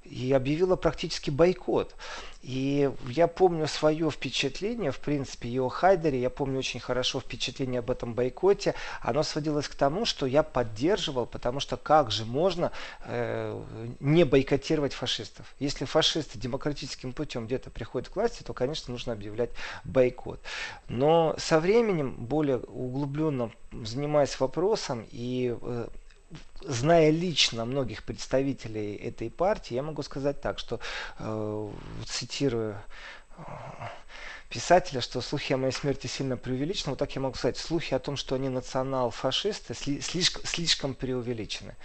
и 0.06 0.32
объявила 0.34 0.76
практически 0.76 1.30
бойкот. 1.30 1.96
И 2.44 2.92
я 3.08 3.28
помню 3.28 3.68
свое 3.68 4.12
впечатление, 4.12 4.92
в 4.92 5.00
принципе, 5.00 5.48
и 5.48 5.60
о 5.60 5.70
Хайдере, 5.70 6.20
я 6.20 6.30
помню 6.30 6.60
очень 6.60 6.82
хорошо 6.82 7.22
впечатление 7.22 7.80
об 7.80 7.90
этом 7.90 8.14
бойкоте. 8.14 8.76
Оно 9.02 9.24
сводилось 9.24 9.70
к 9.70 9.76
тому, 9.76 10.04
что 10.04 10.26
я 10.26 10.44
поддерживал, 10.44 11.26
потому 11.26 11.62
что 11.62 11.78
как 11.78 12.12
же 12.12 12.26
можно 12.26 12.74
э, 13.06 13.62
не 14.02 14.26
бойкотировать 14.26 14.94
фашистов? 14.94 15.56
Если 15.60 15.86
фашисты 15.86 16.38
демократическим 16.38 17.14
путем 17.14 17.46
где-то 17.46 17.70
приходят 17.70 18.10
к 18.10 18.16
власти, 18.18 18.44
то, 18.44 18.54
конечно, 18.54 18.92
нужно 18.92 19.14
объявлять 19.14 19.52
бойкот. 19.86 20.42
Но 20.90 21.36
со 21.38 21.62
временем, 21.62 22.12
более 22.12 22.58
углубленно 22.58 23.52
занимаясь 23.72 24.40
вопросом 24.40 25.08
и 25.12 25.56
э, 25.60 25.88
зная 26.62 27.10
лично 27.10 27.66
многих 27.66 28.04
представителей 28.04 28.96
этой 28.96 29.30
партии, 29.30 29.76
я 29.76 29.84
могу 29.84 30.04
сказать 30.04 30.42
так, 30.42 30.60
что, 30.60 30.80
э, 31.20 31.70
цитирую 32.06 32.78
э, 33.38 33.42
писателя, 34.54 35.02
что 35.02 35.20
слухи 35.22 35.54
о 35.54 35.58
моей 35.58 35.74
смерти 35.74 36.06
сильно 36.06 36.38
преувеличены. 36.38 36.92
Вот 36.92 37.00
так 37.00 37.16
я 37.16 37.22
могу 37.22 37.36
сказать. 37.36 37.58
Слухи 37.58 37.96
о 37.96 38.00
том, 38.00 38.16
что 38.16 38.36
они 38.36 38.50
национал-фашисты, 38.50 39.74
слишком, 39.74 40.46
слишком 40.46 40.94
преувеличены. 40.94 41.76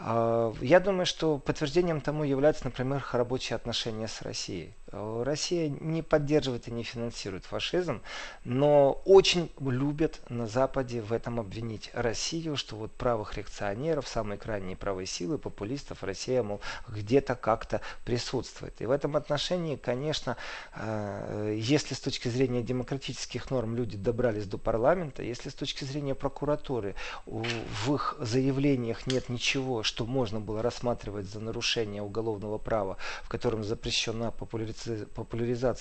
А, 0.00 0.52
я 0.60 0.80
думаю, 0.80 1.06
что 1.06 1.38
подтверждением 1.38 2.00
тому 2.00 2.24
являются, 2.24 2.64
например, 2.64 3.06
рабочие 3.12 3.54
отношения 3.54 4.08
с 4.08 4.20
Россией. 4.22 4.74
А, 4.92 5.24
Россия 5.24 5.68
не 5.68 6.02
поддерживает 6.02 6.68
и 6.68 6.70
не 6.70 6.82
финансирует 6.82 7.44
фашизм, 7.44 8.00
но 8.44 9.02
очень 9.04 9.50
любят 9.60 10.20
на 10.28 10.46
Западе 10.46 11.00
в 11.00 11.12
этом 11.12 11.40
обвинить 11.40 11.90
Россию, 11.92 12.56
что 12.56 12.76
вот 12.76 12.92
правых 12.92 13.36
реакционеров, 13.36 14.08
самые 14.08 14.38
крайние 14.38 14.76
правые 14.76 15.06
силы, 15.06 15.38
популистов 15.38 16.02
Россия, 16.02 16.42
мол, 16.42 16.60
где-то 16.88 17.34
как-то 17.34 17.80
присутствует. 18.04 18.80
И 18.80 18.86
в 18.86 18.90
этом 18.90 19.16
отношении, 19.16 19.76
конечно, 19.76 20.36
а, 20.72 21.52
если 21.52 21.94
с 21.94 22.00
точки 22.00 22.28
зрения 22.28 22.62
демократических 22.62 23.50
норм 23.50 23.76
люди 23.76 23.96
добрались 23.96 24.46
до 24.46 24.58
парламента, 24.58 25.22
если 25.22 25.50
с 25.50 25.54
точки 25.54 25.84
зрения 25.84 26.14
прокуратуры 26.14 26.94
в 27.26 27.94
их 27.94 28.16
заявлениях 28.20 29.06
нет 29.06 29.28
ничего, 29.28 29.82
что 29.82 30.06
можно 30.06 30.40
было 30.40 30.62
рассматривать 30.62 31.26
за 31.26 31.40
нарушение 31.40 32.02
уголовного 32.02 32.58
права, 32.58 32.96
в 33.22 33.28
котором 33.28 33.64
запрещена 33.64 34.30
популяризация 34.30 34.77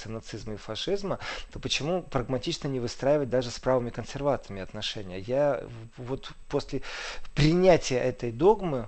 нацизма 0.10 0.54
и 0.54 0.58
фашизма, 0.58 1.20
то 1.52 1.60
почему 1.60 2.04
прагматично 2.04 2.68
не 2.68 2.80
выстраивать 2.80 3.30
даже 3.30 3.52
с 3.52 3.60
правыми 3.60 3.90
консерваторами 3.90 4.62
отношения? 4.62 5.20
Я 5.20 5.64
вот 5.98 6.32
после 6.50 6.82
принятия 7.36 8.00
этой 8.00 8.32
догмы 8.32 8.88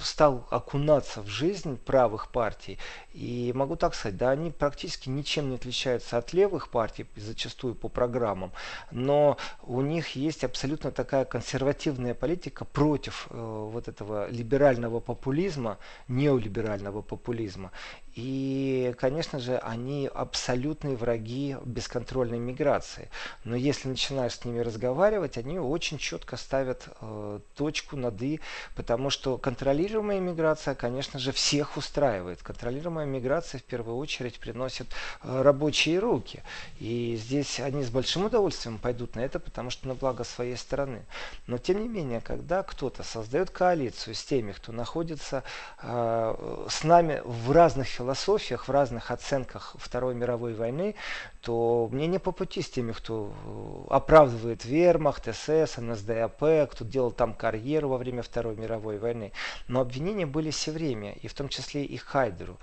стал 0.00 0.46
окунаться 0.50 1.22
в 1.22 1.28
жизнь 1.28 1.76
правых 1.76 2.30
партий. 2.30 2.78
И 3.12 3.52
могу 3.54 3.76
так 3.76 3.94
сказать, 3.94 4.16
да, 4.16 4.30
они 4.30 4.50
практически 4.50 5.08
ничем 5.08 5.50
не 5.50 5.56
отличаются 5.56 6.18
от 6.18 6.32
левых 6.32 6.70
партий, 6.70 7.06
зачастую 7.16 7.74
по 7.74 7.88
программам, 7.88 8.52
но 8.90 9.36
у 9.62 9.80
них 9.82 10.16
есть 10.16 10.44
абсолютно 10.44 10.90
такая 10.90 11.24
консервативная 11.24 12.14
политика 12.14 12.64
против 12.64 13.26
э, 13.30 13.34
вот 13.36 13.88
этого 13.88 14.28
либерального 14.30 15.00
популизма, 15.00 15.78
неолиберального 16.08 17.02
популизма. 17.02 17.70
И, 18.14 18.94
конечно 18.98 19.38
же, 19.38 19.56
они 19.58 20.08
абсолютные 20.12 20.96
враги 20.96 21.56
бесконтрольной 21.64 22.38
миграции. 22.38 23.08
Но 23.44 23.56
если 23.56 23.88
начинаешь 23.88 24.34
с 24.34 24.44
ними 24.44 24.60
разговаривать, 24.60 25.38
они 25.38 25.58
очень 25.58 25.96
четко 25.96 26.36
ставят 26.36 26.88
э, 27.00 27.40
точку 27.56 27.96
над 27.96 28.20
«и», 28.20 28.40
потому 28.76 29.08
что 29.08 29.38
контролируемая 29.52 30.18
миграция, 30.18 30.74
конечно 30.74 31.18
же, 31.18 31.30
всех 31.30 31.76
устраивает. 31.76 32.42
Контролируемая 32.42 33.04
миграция 33.04 33.58
в 33.58 33.64
первую 33.64 33.98
очередь 33.98 34.40
приносит 34.40 34.86
э, 35.22 35.42
рабочие 35.42 35.98
руки. 35.98 36.42
И 36.80 37.20
здесь 37.22 37.60
они 37.60 37.84
с 37.84 37.90
большим 37.90 38.24
удовольствием 38.24 38.78
пойдут 38.78 39.14
на 39.14 39.20
это, 39.20 39.38
потому 39.38 39.68
что 39.68 39.88
на 39.88 39.94
благо 39.94 40.24
своей 40.24 40.56
стороны. 40.56 41.02
Но, 41.46 41.58
тем 41.58 41.82
не 41.82 41.88
менее, 41.88 42.22
когда 42.22 42.62
кто-то 42.62 43.02
создает 43.02 43.50
коалицию 43.50 44.14
с 44.14 44.24
теми, 44.24 44.52
кто 44.52 44.72
находится 44.72 45.44
э, 45.82 46.64
с 46.70 46.82
нами 46.82 47.20
в 47.22 47.52
разных 47.52 47.88
философиях, 47.88 48.68
в 48.68 48.70
разных 48.70 49.10
оценках 49.10 49.76
Второй 49.78 50.14
мировой 50.14 50.54
войны, 50.54 50.94
то 51.42 51.88
мне 51.90 52.06
не 52.06 52.20
по 52.20 52.30
пути 52.30 52.62
с 52.62 52.70
теми, 52.70 52.92
кто 52.92 53.32
э, 53.34 53.94
оправдывает 53.94 54.64
вермахт, 54.64 55.26
СС, 55.34 55.76
НСДАП, 55.76 56.70
кто 56.70 56.84
делал 56.84 57.10
там 57.10 57.34
карьеру 57.34 57.88
во 57.88 57.98
время 57.98 58.22
Второй 58.22 58.56
мировой 58.56 58.98
войны. 58.98 59.32
Но 59.66 59.80
обвинения 59.80 60.24
были 60.24 60.50
все 60.50 60.70
время, 60.70 61.14
и 61.14 61.26
в 61.26 61.34
том 61.34 61.48
числе 61.48 61.84
и 61.84 61.96
Хайдеру. 61.96 62.58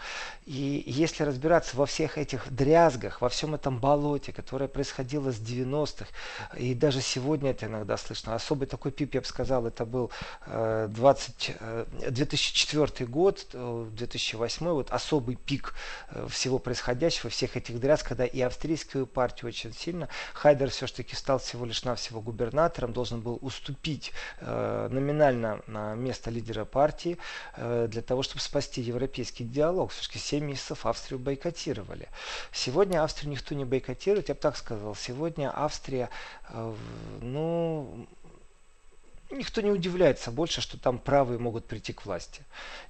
И 0.45 0.83
если 0.87 1.23
разбираться 1.23 1.75
во 1.75 1.85
всех 1.85 2.17
этих 2.17 2.49
дрязгах, 2.49 3.19
во 3.19 3.27
всем 3.27 3.53
этом 3.53 3.79
болоте, 3.79 4.31
которое 4.31 4.69
происходило 4.69 5.31
с 5.31 5.39
90-х, 5.39 6.07
и 6.57 6.73
даже 6.73 7.01
сегодня 7.01 7.51
это 7.51 7.65
иногда 7.65 7.97
слышно, 7.97 8.33
особый 8.33 8.65
такой 8.65 8.91
пип, 8.93 9.13
я 9.13 9.19
бы 9.19 9.27
сказал, 9.27 9.67
это 9.67 9.85
был 9.85 10.09
20, 10.47 11.55
э, 11.59 11.85
2004 12.11 12.91
э, 12.97 13.05
год, 13.05 13.45
2008, 13.51 14.69
вот 14.69 14.89
особый 14.91 15.35
пик 15.35 15.73
всего 16.29 16.59
происходящего, 16.59 17.29
всех 17.29 17.57
этих 17.57 17.81
дрязг, 17.81 18.07
когда 18.07 18.25
и 18.25 18.39
австрийскую 18.69 19.07
партию 19.07 19.49
очень 19.49 19.73
сильно. 19.73 20.07
Хайдер 20.33 20.69
все-таки 20.69 21.15
стал 21.15 21.39
всего 21.39 21.65
лишь 21.65 21.83
навсего 21.85 22.21
губернатором, 22.21 22.93
должен 22.93 23.19
был 23.19 23.39
уступить 23.41 24.11
э, 24.41 24.87
номинально 24.91 25.61
на 25.65 25.95
место 25.95 26.29
лидера 26.29 26.65
партии 26.65 27.17
э, 27.55 27.87
для 27.89 28.01
того, 28.03 28.21
чтобы 28.21 28.41
спасти 28.41 28.81
европейский 28.81 29.43
диалог. 29.43 29.91
Все-таки 29.91 30.19
7 30.19 30.45
месяцев 30.45 30.85
Австрию 30.85 31.19
бойкотировали. 31.19 32.09
Сегодня 32.51 33.03
Австрию 33.03 33.31
никто 33.31 33.55
не 33.55 33.65
бойкотирует, 33.65 34.29
я 34.29 34.35
бы 34.35 34.41
так 34.41 34.55
сказал. 34.55 34.93
Сегодня 34.93 35.51
Австрия, 35.55 36.09
э, 36.49 36.73
ну, 37.21 38.07
никто 39.31 39.61
не 39.61 39.71
удивляется 39.71 40.31
больше, 40.31 40.61
что 40.61 40.79
там 40.79 40.97
правые 40.99 41.39
могут 41.39 41.65
прийти 41.65 41.93
к 41.93 42.05
власти. 42.05 42.43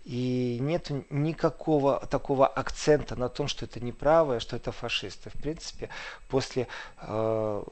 И 0.04 0.58
нет 0.62 0.89
никакого 1.10 2.06
такого 2.08 2.47
акцента 2.47 3.15
на 3.15 3.30
том, 3.30 3.47
что 3.47 3.65
это 3.65 3.80
не 3.80 3.91
правые, 3.91 4.39
что 4.39 4.56
это 4.56 4.71
фашисты. 4.71 5.30
В 5.30 5.34
принципе, 5.34 5.89
после 6.30 6.67
э, 6.97 7.63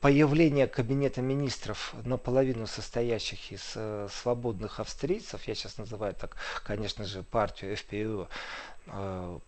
появления 0.00 0.66
кабинета 0.66 1.20
министров 1.20 1.94
наполовину 2.04 2.66
состоящих 2.66 3.52
из 3.52 3.72
э, 3.74 4.08
свободных 4.10 4.80
австрийцев, 4.80 5.46
я 5.46 5.54
сейчас 5.54 5.78
называю 5.78 6.14
так, 6.14 6.36
конечно 6.64 7.04
же, 7.04 7.22
партию 7.22 7.76
ФПУ, 7.76 7.92
Э, 8.22 8.26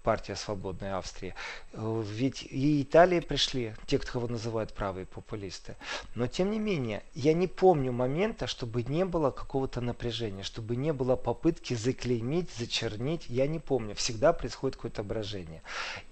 партия 0.03 0.37
Свободной 0.37 0.93
Австрии. 0.93 1.35
Э, 1.73 2.03
ведь 2.07 2.45
и 2.45 2.83
Италии 2.83 3.21
пришли 3.21 3.75
те, 3.87 3.99
кто 3.99 4.19
его 4.19 4.29
называют 4.29 4.73
правые 4.73 5.07
популисты. 5.07 5.77
Но 6.15 6.27
тем 6.27 6.51
не 6.51 6.59
менее, 6.59 7.03
я 7.15 7.35
не 7.35 7.49
помню 7.49 7.93
момента, 7.93 8.47
чтобы 8.47 8.85
не 8.85 9.05
было 9.05 9.31
какого-то 9.31 9.81
напряжения, 9.81 10.45
чтобы 10.45 10.77
не 10.77 10.93
было 10.93 11.17
попытки 11.17 11.75
заклеймить, 11.75 12.51
зачернить. 12.57 13.27
Я 13.29 13.47
не 13.47 13.59
помню. 13.59 13.95
Всегда 13.95 14.33
происходит 14.33 14.77
какое-то 14.77 15.03
брожение. 15.03 15.63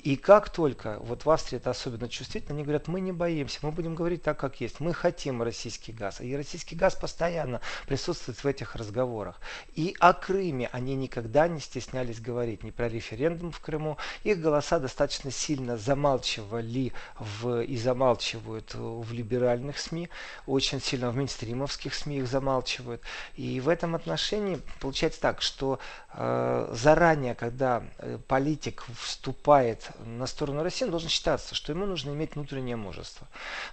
И 0.01 0.17
как 0.17 0.51
только, 0.51 0.99
вот 1.01 1.25
в 1.25 1.31
Австрии 1.31 1.59
это 1.59 1.71
особенно 1.71 2.09
чувствительно, 2.09 2.55
они 2.55 2.65
говорят, 2.65 2.89
мы 2.89 3.01
не 3.01 3.13
боимся, 3.13 3.61
мы 3.63 3.71
будем 3.71 3.95
говорить 3.95 4.23
так, 4.23 4.39
как 4.39 4.61
есть. 4.61 4.81
Мы 4.81 4.93
хотим 4.93 5.43
российский 5.43 5.93
газ. 5.93 6.21
И 6.21 6.37
российский 6.37 6.75
газ 6.75 6.97
постоянно 6.97 7.61
присутствует 7.87 8.43
в 8.43 8.47
этих 8.47 8.75
разговорах. 8.75 9.41
И 9.75 9.95
о 10.01 10.13
Крыме 10.13 10.69
они 10.73 10.97
никогда 10.97 11.47
не 11.49 11.61
стеснялись 11.61 12.21
говорить, 12.21 12.65
не 12.65 12.73
про 12.73 12.89
референдум 12.89 13.12
референдум 13.12 13.53
в 13.53 13.61
Крыму. 13.61 13.96
Их 14.25 14.40
голоса 14.40 14.79
достаточно 14.79 15.31
сильно 15.31 15.77
замалчивали 15.77 16.92
в, 17.18 17.62
и 17.62 17.77
замалчивают 17.77 18.75
в 18.75 19.12
либеральных 19.12 19.79
СМИ, 19.79 20.09
очень 20.46 20.81
сильно 20.81 21.11
в 21.11 21.16
мейнстримовских 21.16 21.94
СМИ 21.94 22.18
их 22.18 22.27
замалчивают. 22.27 23.03
И 23.37 23.61
в 23.61 23.68
этом 23.68 23.94
отношении 23.94 24.61
получается 24.81 25.20
так, 25.20 25.42
что 25.42 25.79
э, 26.14 26.68
заранее, 26.72 27.35
когда 27.35 27.83
э, 27.98 28.18
политик 28.27 28.85
вступает 28.98 29.90
на 30.05 30.27
сторону 30.27 30.62
России, 30.62 30.85
он 30.85 30.90
должен 30.90 31.09
считаться, 31.09 31.55
что 31.55 31.72
ему 31.72 31.87
нужно 31.87 32.11
иметь 32.11 32.35
внутреннее 32.35 32.77
мужество. 32.77 33.27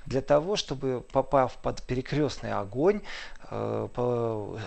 Для 0.05 0.21
того, 0.21 0.55
чтобы 0.55 1.01
попав 1.11 1.53
под 1.57 1.81
перекрестный 1.83 2.53
огонь, 2.53 3.01
Э, 3.51 3.87
по 3.93 4.59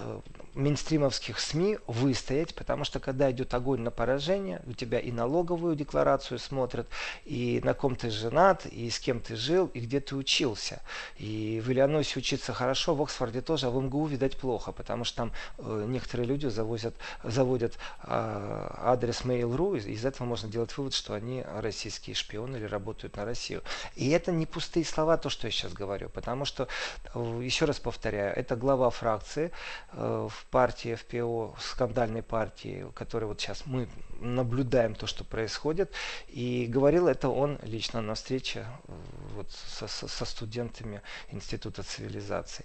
мейнстримовских 0.54 1.40
СМИ 1.40 1.78
выстоять, 1.86 2.54
потому 2.54 2.84
что 2.84 3.00
когда 3.00 3.30
идет 3.30 3.54
огонь 3.54 3.80
на 3.80 3.90
поражение, 3.90 4.60
у 4.66 4.72
тебя 4.72 4.98
и 4.98 5.10
налоговую 5.10 5.76
декларацию 5.76 6.38
смотрят, 6.38 6.86
и 7.24 7.60
на 7.64 7.74
ком 7.74 7.96
ты 7.96 8.10
женат, 8.10 8.66
и 8.66 8.90
с 8.90 8.98
кем 8.98 9.20
ты 9.20 9.36
жил, 9.36 9.66
и 9.68 9.80
где 9.80 10.00
ты 10.00 10.14
учился. 10.14 10.82
И 11.16 11.62
в 11.64 11.70
Иллинойсе 11.70 12.18
учиться 12.18 12.52
хорошо, 12.52 12.94
в 12.94 13.02
Оксфорде 13.02 13.40
тоже, 13.40 13.66
а 13.66 13.70
в 13.70 13.82
МГУ, 13.82 14.06
видать, 14.06 14.36
плохо, 14.36 14.72
потому 14.72 15.04
что 15.04 15.16
там 15.16 15.32
э, 15.58 15.84
некоторые 15.88 16.26
люди 16.26 16.46
завозят, 16.46 16.94
заводят 17.24 17.74
э, 18.02 18.08
адрес 18.08 19.22
Mail.ru, 19.22 19.78
и 19.80 19.92
из 19.92 20.04
этого 20.04 20.26
можно 20.26 20.48
делать 20.48 20.76
вывод, 20.76 20.94
что 20.94 21.14
они 21.14 21.44
российские 21.60 22.14
шпионы 22.14 22.56
или 22.56 22.64
работают 22.64 23.16
на 23.16 23.24
Россию. 23.24 23.62
И 23.94 24.10
это 24.10 24.32
не 24.32 24.46
пустые 24.46 24.84
слова, 24.84 25.16
то, 25.16 25.30
что 25.30 25.46
я 25.46 25.50
сейчас 25.50 25.72
говорю, 25.72 26.08
потому 26.10 26.44
что, 26.44 26.68
э, 27.14 27.40
еще 27.42 27.64
раз 27.64 27.80
повторяю, 27.80 28.36
это 28.36 28.56
глава 28.56 28.90
фракции 28.90 29.50
э, 29.92 30.28
в 30.30 30.41
партии 30.50 30.94
ФПО, 30.94 31.54
скандальной 31.58 32.22
партии, 32.22 32.86
которой 32.94 33.24
вот 33.24 33.40
сейчас 33.40 33.64
мы 33.66 33.88
наблюдаем 34.20 34.94
то, 34.94 35.06
что 35.06 35.24
происходит. 35.24 35.92
И 36.28 36.66
говорил 36.68 37.08
это 37.08 37.28
он 37.28 37.58
лично 37.62 38.00
на 38.00 38.14
встрече 38.14 38.60
э, 38.60 38.92
вот, 39.34 39.50
со, 39.50 39.86
со 39.88 40.24
студентами 40.24 41.02
Института 41.30 41.82
цивилизации. 41.82 42.64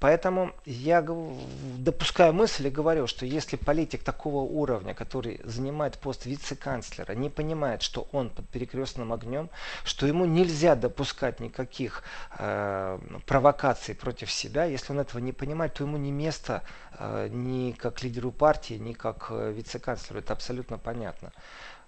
Поэтому 0.00 0.52
я 0.64 1.04
допускаю 1.78 2.32
мысль 2.32 2.68
и 2.68 2.70
говорю, 2.70 3.08
что 3.08 3.26
если 3.26 3.56
политик 3.56 4.04
такого 4.04 4.42
уровня, 4.42 4.94
который 4.94 5.40
занимает 5.42 5.98
пост 5.98 6.24
вице-канцлера, 6.24 7.12
не 7.14 7.30
понимает, 7.30 7.82
что 7.82 8.06
он 8.12 8.30
под 8.30 8.48
перекрестным 8.48 9.12
огнем, 9.12 9.50
что 9.84 10.06
ему 10.06 10.24
нельзя 10.24 10.76
допускать 10.76 11.40
никаких 11.40 12.04
э, 12.38 12.98
провокаций 13.26 13.94
против 13.96 14.30
себя, 14.30 14.64
если 14.64 14.92
он 14.92 15.00
этого 15.00 15.20
не 15.20 15.32
понимает, 15.32 15.74
то 15.74 15.82
ему 15.82 15.96
не 15.96 16.12
место 16.12 16.62
э, 16.98 17.28
ни 17.30 17.72
как 17.72 18.02
лидеру 18.04 18.30
партии, 18.30 18.74
ни 18.74 18.92
как 18.92 19.26
э, 19.30 19.52
вице-канцлеру. 19.52 20.20
Это 20.20 20.32
абсолютно 20.32 20.78
понятно 20.78 21.32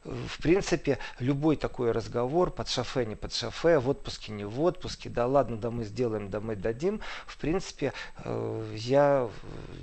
в 0.05 0.43
принципе, 0.43 0.99
любой 1.19 1.57
такой 1.57 1.93
разговор 1.93 2.51
под 2.51 2.69
шофе, 2.69 3.05
не 3.05 3.17
под 3.17 3.35
шофе, 3.35 3.79
в 3.79 3.89
отпуске, 3.89 4.33
не 4.33 4.45
в 4.45 4.61
отпуске, 4.63 5.11
да 5.11 5.27
ладно, 5.27 5.59
да 5.59 5.71
мы 5.71 5.85
сделаем, 5.85 6.31
да 6.31 6.41
мы 6.41 6.57
дадим, 6.57 7.01
в 7.27 7.37
принципе, 7.37 7.93
э, 8.25 8.75
я 8.77 9.29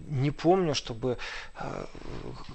не 0.07 0.31
помню, 0.31 0.73
чтобы 0.73 1.19
э, 1.59 1.85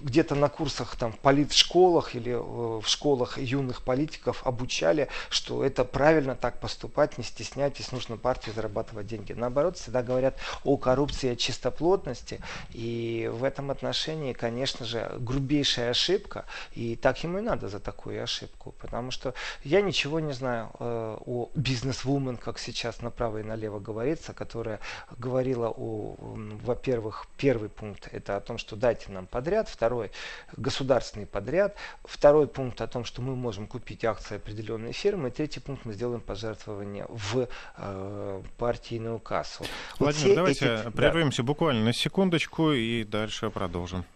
где-то 0.02 0.34
на 0.34 0.48
курсах 0.48 0.96
там 0.96 1.12
в 1.12 1.18
политшколах 1.18 2.16
или 2.16 2.32
э, 2.32 2.80
в 2.80 2.84
школах 2.86 3.38
юных 3.38 3.82
политиков 3.82 4.44
обучали, 4.44 5.08
что 5.28 5.64
это 5.64 5.84
правильно 5.84 6.34
так 6.34 6.58
поступать, 6.58 7.16
не 7.16 7.24
стесняйтесь, 7.24 7.92
нужно 7.92 8.16
партии 8.16 8.50
зарабатывать 8.50 9.06
деньги. 9.06 9.34
Наоборот, 9.34 9.78
всегда 9.78 10.02
говорят 10.02 10.36
о 10.64 10.76
коррупции, 10.76 11.30
о 11.30 11.36
чистоплотности, 11.36 12.40
и 12.70 13.30
в 13.32 13.44
этом 13.44 13.70
отношении, 13.70 14.32
конечно 14.32 14.84
же, 14.84 15.12
грубейшая 15.20 15.90
ошибка, 15.90 16.44
и 16.74 16.96
так 16.96 17.22
ему 17.22 17.38
и 17.38 17.40
надо 17.40 17.51
надо 17.52 17.68
за 17.68 17.80
такую 17.80 18.22
ошибку, 18.22 18.74
потому 18.80 19.10
что 19.10 19.34
я 19.62 19.82
ничего 19.82 20.20
не 20.20 20.32
знаю 20.32 20.70
э, 20.78 21.18
о 21.26 21.50
бизнес-вумен, 21.54 22.36
как 22.38 22.58
сейчас 22.58 23.02
направо 23.02 23.38
и 23.38 23.42
налево 23.42 23.78
говорится, 23.78 24.32
которая 24.32 24.80
говорила 25.18 25.68
о, 25.68 26.16
во-первых, 26.64 27.26
первый 27.36 27.68
пункт 27.68 28.08
это 28.10 28.36
о 28.36 28.40
том, 28.40 28.56
что 28.56 28.74
дайте 28.74 29.12
нам 29.12 29.26
подряд, 29.26 29.68
второй 29.68 30.10
государственный 30.56 31.26
подряд, 31.26 31.76
второй 32.04 32.46
пункт 32.46 32.80
о 32.80 32.86
том, 32.86 33.04
что 33.04 33.20
мы 33.20 33.36
можем 33.36 33.66
купить 33.66 34.04
акции 34.04 34.36
определенной 34.36 34.92
фирмы, 34.92 35.28
и 35.28 35.30
третий 35.30 35.60
пункт 35.60 35.84
мы 35.84 35.92
сделаем 35.92 36.22
пожертвование 36.22 37.06
в 37.10 37.48
э, 37.76 38.42
партийную 38.56 39.18
кассу. 39.18 39.64
Владимир, 39.98 40.28
вот 40.28 40.36
давайте 40.36 40.74
эти... 40.74 40.90
прервемся 40.90 41.42
да. 41.42 41.46
буквально 41.46 41.84
на 41.84 41.92
секундочку 41.92 42.72
и 42.72 43.04
дальше 43.04 43.50
продолжим. 43.50 44.06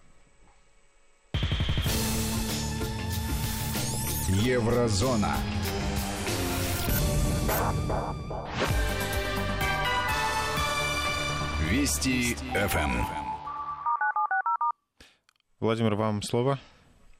Еврозона. 4.28 5.36
Вести 11.70 12.34
ФМ. 12.34 13.04
Владимир, 15.60 15.94
вам 15.94 16.22
слово. 16.22 16.58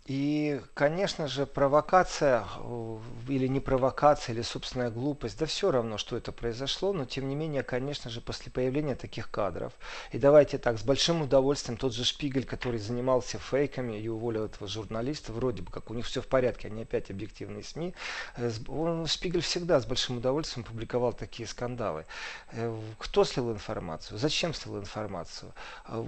И, 0.07 0.61
конечно 0.75 1.27
же, 1.27 1.47
провокация 1.47 2.45
э, 2.61 2.99
или 3.29 3.49
не 3.49 3.59
провокация, 3.59 4.35
или 4.35 4.43
собственная 4.43 4.91
глупость, 4.91 5.37
да 5.37 5.47
все 5.47 5.73
равно, 5.73 5.99
что 5.99 6.17
это 6.17 6.31
произошло, 6.31 6.93
но 6.93 7.07
тем 7.07 7.29
не 7.29 7.35
менее, 7.35 7.65
конечно 7.65 8.09
же, 8.09 8.21
после 8.21 8.53
появления 8.53 8.95
таких 8.95 9.29
кадров, 9.33 9.73
и 10.13 10.19
давайте 10.19 10.59
так, 10.59 10.79
с 10.79 10.85
большим 10.85 11.23
удовольствием 11.23 11.77
тот 11.77 11.93
же 11.93 12.05
Шпигель, 12.05 12.45
который 12.45 12.79
занимался 12.79 13.41
фейками 13.41 13.99
и 13.99 14.07
уволил 14.07 14.45
этого 14.45 14.69
журналиста, 14.69 15.33
вроде 15.33 15.63
бы 15.63 15.73
как 15.73 15.91
у 15.91 15.95
них 15.95 16.07
все 16.07 16.23
в 16.23 16.29
порядке, 16.29 16.69
они 16.69 16.83
опять 16.83 17.11
объективные 17.11 17.65
СМИ, 17.65 17.93
э, 18.37 18.53
он, 18.69 19.09
Шпигель 19.09 19.41
всегда 19.41 19.81
с 19.81 19.87
большим 19.87 20.19
удовольствием 20.19 20.65
публиковал 20.65 21.15
такие 21.15 21.49
скандалы. 21.49 22.07
Э, 22.53 22.79
кто 22.99 23.25
слил 23.25 23.51
информацию? 23.51 24.19
Зачем 24.19 24.55
слил 24.55 24.79
информацию? 24.79 25.53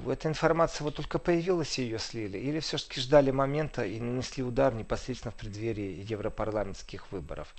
Эта 0.08 0.28
информация 0.28 0.84
вот 0.84 0.94
только 0.94 1.18
появилась, 1.18 1.80
и 1.80 1.82
ее 1.82 1.98
слили, 1.98 2.38
или 2.38 2.60
все-таки 2.60 3.00
ждали 3.00 3.32
момента, 3.32 3.87
и 3.88 4.00
нанесли 4.00 4.42
удар 4.42 4.74
непосредственно 4.74 5.32
в 5.32 5.34
преддверии 5.34 6.04
европарламентских 6.08 7.10
выборов. 7.12 7.54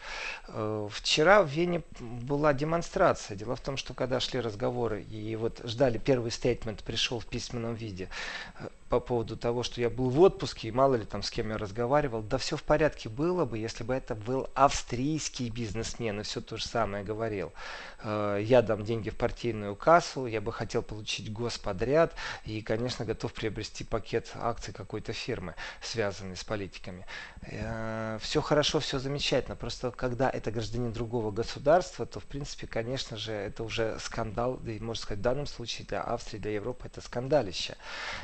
Э, 0.47 0.87
вчера 0.91 1.43
в 1.43 1.47
Вене 1.49 1.81
была 1.99 2.53
демонстрация. 2.53 3.35
Дело 3.37 3.55
в 3.55 3.61
том, 3.61 3.77
что 3.77 3.93
когда 3.93 4.19
шли 4.19 4.39
разговоры 4.39 5.01
и 5.03 5.35
вот 5.35 5.61
ждали 5.63 5.97
первый 5.97 6.31
стейтмент, 6.31 6.83
пришел 6.83 7.19
в 7.19 7.25
письменном 7.25 7.75
виде 7.75 8.09
э, 8.59 8.67
по 8.89 8.99
поводу 8.99 9.37
того, 9.37 9.63
что 9.63 9.79
я 9.81 9.89
был 9.89 10.09
в 10.09 10.19
отпуске, 10.19 10.67
и 10.67 10.71
мало 10.71 10.95
ли 10.95 11.05
там 11.05 11.21
с 11.21 11.29
кем 11.29 11.49
я 11.49 11.57
разговаривал. 11.57 12.21
Да 12.21 12.37
все 12.37 12.57
в 12.57 12.63
порядке 12.63 13.07
было 13.07 13.45
бы, 13.45 13.57
если 13.57 13.83
бы 13.83 13.93
это 13.93 14.15
был 14.15 14.49
австрийский 14.55 15.49
бизнесмен 15.49 16.19
и 16.19 16.23
все 16.23 16.41
то 16.41 16.57
же 16.57 16.65
самое 16.65 17.03
говорил. 17.03 17.53
Э, 18.03 18.39
я 18.41 18.61
дам 18.61 18.83
деньги 18.83 19.11
в 19.11 19.15
партийную 19.15 19.75
кассу, 19.75 20.25
я 20.25 20.41
бы 20.41 20.51
хотел 20.51 20.81
получить 20.81 21.31
господряд 21.31 22.13
и, 22.45 22.61
конечно, 22.61 23.05
готов 23.05 23.33
приобрести 23.33 23.83
пакет 23.83 24.31
акций 24.35 24.73
какой-то 24.73 25.13
фирмы, 25.13 25.53
связанной 25.81 26.35
с 26.35 26.43
политиками. 26.43 27.05
Э, 27.43 28.17
все 28.21 28.41
хорошо, 28.41 28.79
все 28.79 28.97
замечательно. 28.97 29.55
Просто 29.55 29.91
когда 29.91 30.29
это 30.29 30.51
гражданин 30.51 30.91
другого 30.91 31.29
государства, 31.31 32.07
то, 32.07 32.19
в 32.19 32.25
принципе, 32.25 32.65
конечно 32.65 33.17
же, 33.17 33.33
это 33.33 33.63
уже 33.63 33.99
скандал, 33.99 34.59
и, 34.65 34.79
можно 34.79 35.03
сказать, 35.03 35.19
в 35.19 35.23
данном 35.23 35.45
случае 35.45 35.85
для 35.85 36.01
Австрии, 36.01 36.39
для 36.39 36.51
Европы 36.51 36.87
это 36.87 37.01
скандалище. 37.01 37.75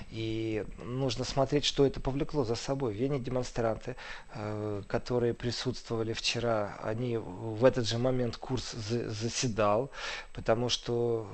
И 0.10 0.55
нужно 0.78 1.26
смотреть, 1.26 1.65
что 1.65 1.86
это 1.86 2.00
повлекло 2.00 2.44
за 2.44 2.56
собой. 2.56 2.94
В 2.94 2.98
Вене 2.98 3.20
демонстранты, 3.20 3.96
э, 4.34 4.84
которые 4.88 5.34
присутствовали 5.34 6.13
вчера, 6.13 6.78
они 6.84 7.18
в 7.18 7.65
этот 7.65 7.88
же 7.88 7.98
момент 7.98 8.38
курс 8.38 8.72
заседал, 8.72 9.91
потому 10.34 10.70
что 10.70 11.28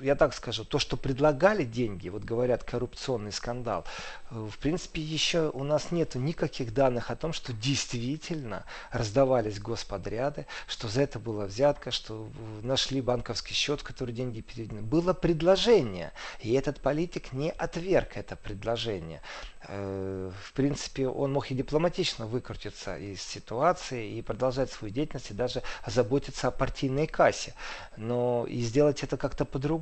я 0.00 0.14
так 0.14 0.34
скажу, 0.34 0.64
то, 0.64 0.78
что 0.78 0.96
предлагали 0.96 1.64
деньги, 1.64 2.08
вот 2.08 2.24
говорят 2.24 2.64
коррупционный 2.64 3.32
скандал, 3.32 3.84
э, 4.30 4.34
в 4.34 4.58
принципе, 4.58 5.00
еще 5.00 5.50
у 5.50 5.64
нас 5.64 5.90
нет 5.90 6.14
никаких 6.14 6.74
данных 6.74 7.10
о 7.10 7.16
том, 7.16 7.32
что 7.32 7.52
действительно 7.52 8.64
раздавались 8.90 9.58
господряды, 9.58 10.46
что 10.66 10.88
за 10.88 11.02
это 11.02 11.18
была 11.18 11.46
взятка, 11.46 11.90
что 11.90 12.28
нашли 12.62 13.00
банковский 13.00 13.54
счет, 13.54 13.80
в 13.80 13.84
который 13.84 14.14
деньги 14.14 14.40
переведены. 14.40 14.82
Было 14.82 15.12
предложение, 15.12 16.12
и 16.40 16.52
этот 16.52 16.80
политик 16.80 17.32
не 17.32 17.50
отверг 17.50 18.16
это 18.16 18.36
предложение. 18.36 19.22
Э, 19.68 20.30
в 20.44 20.52
принципе, 20.52 21.08
он 21.08 21.32
мог 21.32 21.50
и 21.50 21.54
дипломатично 21.54 22.26
выкрутиться 22.26 22.96
из 22.96 23.20
ситуации 23.22 24.12
и 24.12 24.22
продолжать 24.22 24.70
свою 24.70 24.92
деятельность, 24.92 25.30
и 25.30 25.34
даже 25.34 25.62
заботиться 25.86 26.48
о 26.48 26.50
партийной 26.50 27.06
кассе. 27.06 27.54
Но 27.96 28.46
и 28.48 28.60
сделать 28.60 29.02
это 29.02 29.16
как-то 29.16 29.44
по-другому. 29.44 29.75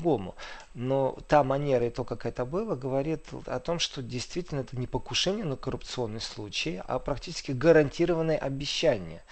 Но 0.75 1.19
та 1.29 1.45
манера 1.45 1.87
и 1.87 1.91
то, 1.91 2.05
как 2.05 2.27
это 2.27 2.45
было, 2.45 2.75
говорит 2.75 3.27
о 3.47 3.59
том, 3.61 3.79
что 3.79 4.03
действительно 4.03 4.61
это 4.61 4.77
не 4.77 4.87
покушение 4.87 5.45
на 5.45 5.57
коррупционный 5.57 6.21
случай, 6.21 6.81
а 6.87 6.99
практически 6.99 7.53
гарантированное 7.53 8.39
обещание. 8.39 9.23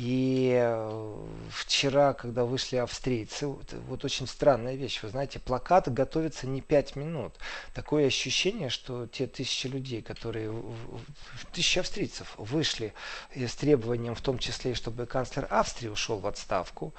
И 0.00 0.58
э, 0.58 1.26
вчера, 1.50 2.14
когда 2.14 2.46
вышли 2.46 2.76
австрийцы, 2.76 3.46
вот 3.46 4.02
очень 4.02 4.26
странная 4.26 4.74
вещь, 4.74 5.02
вы 5.02 5.10
знаете, 5.10 5.38
плакат 5.38 5.92
готовится 5.92 6.46
не 6.46 6.62
пять 6.62 6.96
минут. 6.96 7.34
Такое 7.74 8.06
ощущение, 8.06 8.70
что 8.70 9.06
те 9.06 9.26
тысячи 9.26 9.66
людей, 9.66 10.00
которые, 10.00 10.54
тысячи 11.52 11.78
австрийцев 11.80 12.32
вышли 12.38 12.94
с 13.34 13.54
требованием, 13.56 14.14
в 14.14 14.22
том 14.22 14.38
числе, 14.38 14.74
чтобы 14.74 15.04
канцлер 15.04 15.46
Австрии 15.50 15.88
ушел 15.88 16.18
в 16.18 16.26
отставку, 16.26 16.94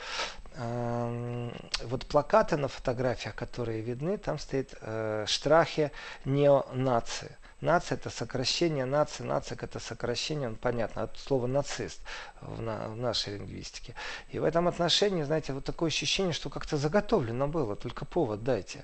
вот 0.57 2.05
плакаты 2.07 2.57
на 2.57 2.67
фотографиях, 2.67 3.35
которые 3.35 3.81
видны, 3.81 4.17
там 4.17 4.37
стоит 4.37 4.75
э, 4.81 5.25
«Штрахе 5.27 5.91
неонации». 6.25 7.37
Нация 7.61 7.95
это 7.95 8.09
сокращение, 8.09 8.85
нация, 8.85 9.25
нация 9.25 9.55
это 9.61 9.79
сокращение, 9.79 10.49
ну, 10.49 10.55
понятно, 10.55 11.03
от 11.03 11.17
слова 11.19 11.45
нацист 11.45 12.01
в, 12.41 12.59
на, 12.59 12.87
в 12.87 12.97
нашей 12.97 13.35
лингвистике. 13.35 13.93
И 14.29 14.39
в 14.39 14.43
этом 14.43 14.67
отношении, 14.67 15.21
знаете, 15.21 15.53
вот 15.53 15.63
такое 15.63 15.89
ощущение, 15.89 16.33
что 16.33 16.49
как-то 16.49 16.77
заготовлено 16.77 17.47
было, 17.47 17.75
только 17.75 18.03
повод 18.03 18.43
дайте. 18.43 18.83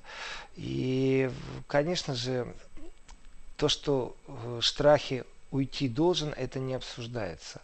И, 0.55 1.31
конечно 1.65 2.13
же, 2.13 2.53
то, 3.57 3.67
что 3.67 4.15
Штрахи 4.61 5.25
уйти 5.49 5.89
должен, 5.89 6.33
это 6.37 6.59
не 6.59 6.75
обсуждается. 6.75 7.61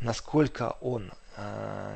Насколько 0.00 0.76
он 0.80 1.10
э, 1.10 1.21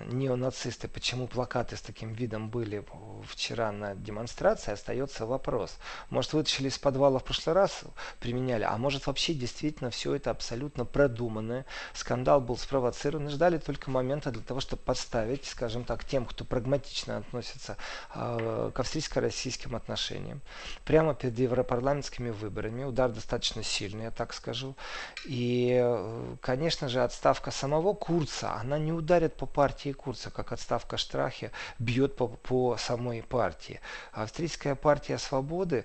неонацисты, 0.07 0.89
почему 0.89 1.27
плакаты 1.27 1.77
с 1.77 1.81
таким 1.81 2.13
видом 2.13 2.49
были 2.49 2.85
вчера 3.27 3.71
на 3.73 3.95
демонстрации, 3.95 4.73
остается 4.73 5.27
вопрос. 5.27 5.77
Может, 6.11 6.33
вытащили 6.33 6.69
из 6.69 6.79
подвала 6.79 7.19
в 7.19 7.25
прошлый 7.25 7.55
раз, 7.55 7.83
применяли, 8.21 8.65
а 8.65 8.77
может, 8.79 9.07
вообще 9.07 9.35
действительно 9.35 9.91
все 9.91 10.15
это 10.15 10.31
абсолютно 10.31 10.85
продуманное. 10.85 11.67
Скандал 11.93 12.41
был 12.41 12.57
спровоцирован, 12.57 13.29
ждали 13.29 13.59
только 13.59 13.91
момента 13.91 14.31
для 14.31 14.43
того, 14.43 14.61
чтобы 14.61 14.83
подставить, 14.83 15.45
скажем 15.45 15.85
так, 15.85 16.05
тем, 16.05 16.25
кто 16.25 16.45
прагматично 16.45 17.19
относится 17.19 17.77
э, 18.15 18.71
к 18.75 18.79
австрийско-российским 18.79 19.75
отношениям. 19.77 20.41
Прямо 20.85 21.15
перед 21.15 21.39
европарламентскими 21.39 22.31
выборами. 22.31 22.85
Удар 22.85 23.11
достаточно 23.11 23.63
сильный, 23.63 24.05
я 24.05 24.11
так 24.11 24.33
скажу. 24.33 24.77
И, 25.25 25.79
э, 25.83 26.37
конечно 26.41 26.89
же, 26.89 27.03
отставка 27.03 27.51
самого 27.51 27.93
Курца, 27.93 28.55
она 28.55 28.79
не 28.79 28.93
ударит 28.93 29.26
по 29.35 29.47
партии 29.47 29.93
Курца, 29.93 30.31
как 30.31 30.53
отставка 30.53 30.97
Штрахе 30.97 31.51
бьет 31.79 32.17
по, 32.17 32.29
по 32.29 32.77
самой 32.77 33.23
партии. 33.23 33.81
Австрийская 34.13 34.75
партия 34.75 35.19
свободы 35.19 35.85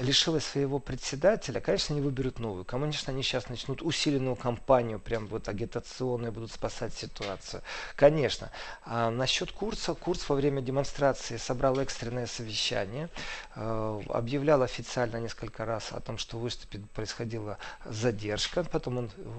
лишилась 0.00 0.44
своего 0.44 0.78
председателя, 0.78 1.60
конечно, 1.60 1.94
они 1.94 2.04
выберут 2.04 2.38
новую. 2.38 2.64
Конечно, 2.64 3.12
они 3.12 3.22
сейчас 3.22 3.48
начнут 3.48 3.82
усиленную 3.82 4.36
кампанию, 4.36 4.98
прям 4.98 5.26
вот 5.26 5.48
агитационную, 5.48 6.32
будут 6.32 6.52
спасать 6.52 6.94
ситуацию. 6.94 7.62
Конечно. 7.96 8.50
А 8.84 9.10
насчет 9.10 9.52
курса, 9.52 9.94
курс 9.94 10.28
во 10.28 10.36
время 10.36 10.62
демонстрации 10.62 11.36
собрал 11.36 11.78
экстренное 11.78 12.26
совещание, 12.26 13.10
э, 13.54 14.00
объявлял 14.08 14.62
официально 14.62 15.18
несколько 15.18 15.64
раз 15.64 15.92
о 15.92 16.00
том, 16.00 16.16
что 16.16 16.38
выступит, 16.38 16.88
происходила 16.90 17.58
задержка, 17.84 18.64
потом 18.64 18.98
он 18.98 19.10
э, 19.16 19.30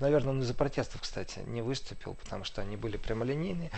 наверное, 0.00 0.30
он 0.30 0.40
из-за 0.42 0.54
протестов, 0.54 1.00
кстати, 1.00 1.40
не 1.46 1.62
выступил, 1.62 2.14
потому 2.14 2.44
что 2.44 2.62
они 2.62 2.76
были 2.76 2.96
прямолинейные. 2.96 3.70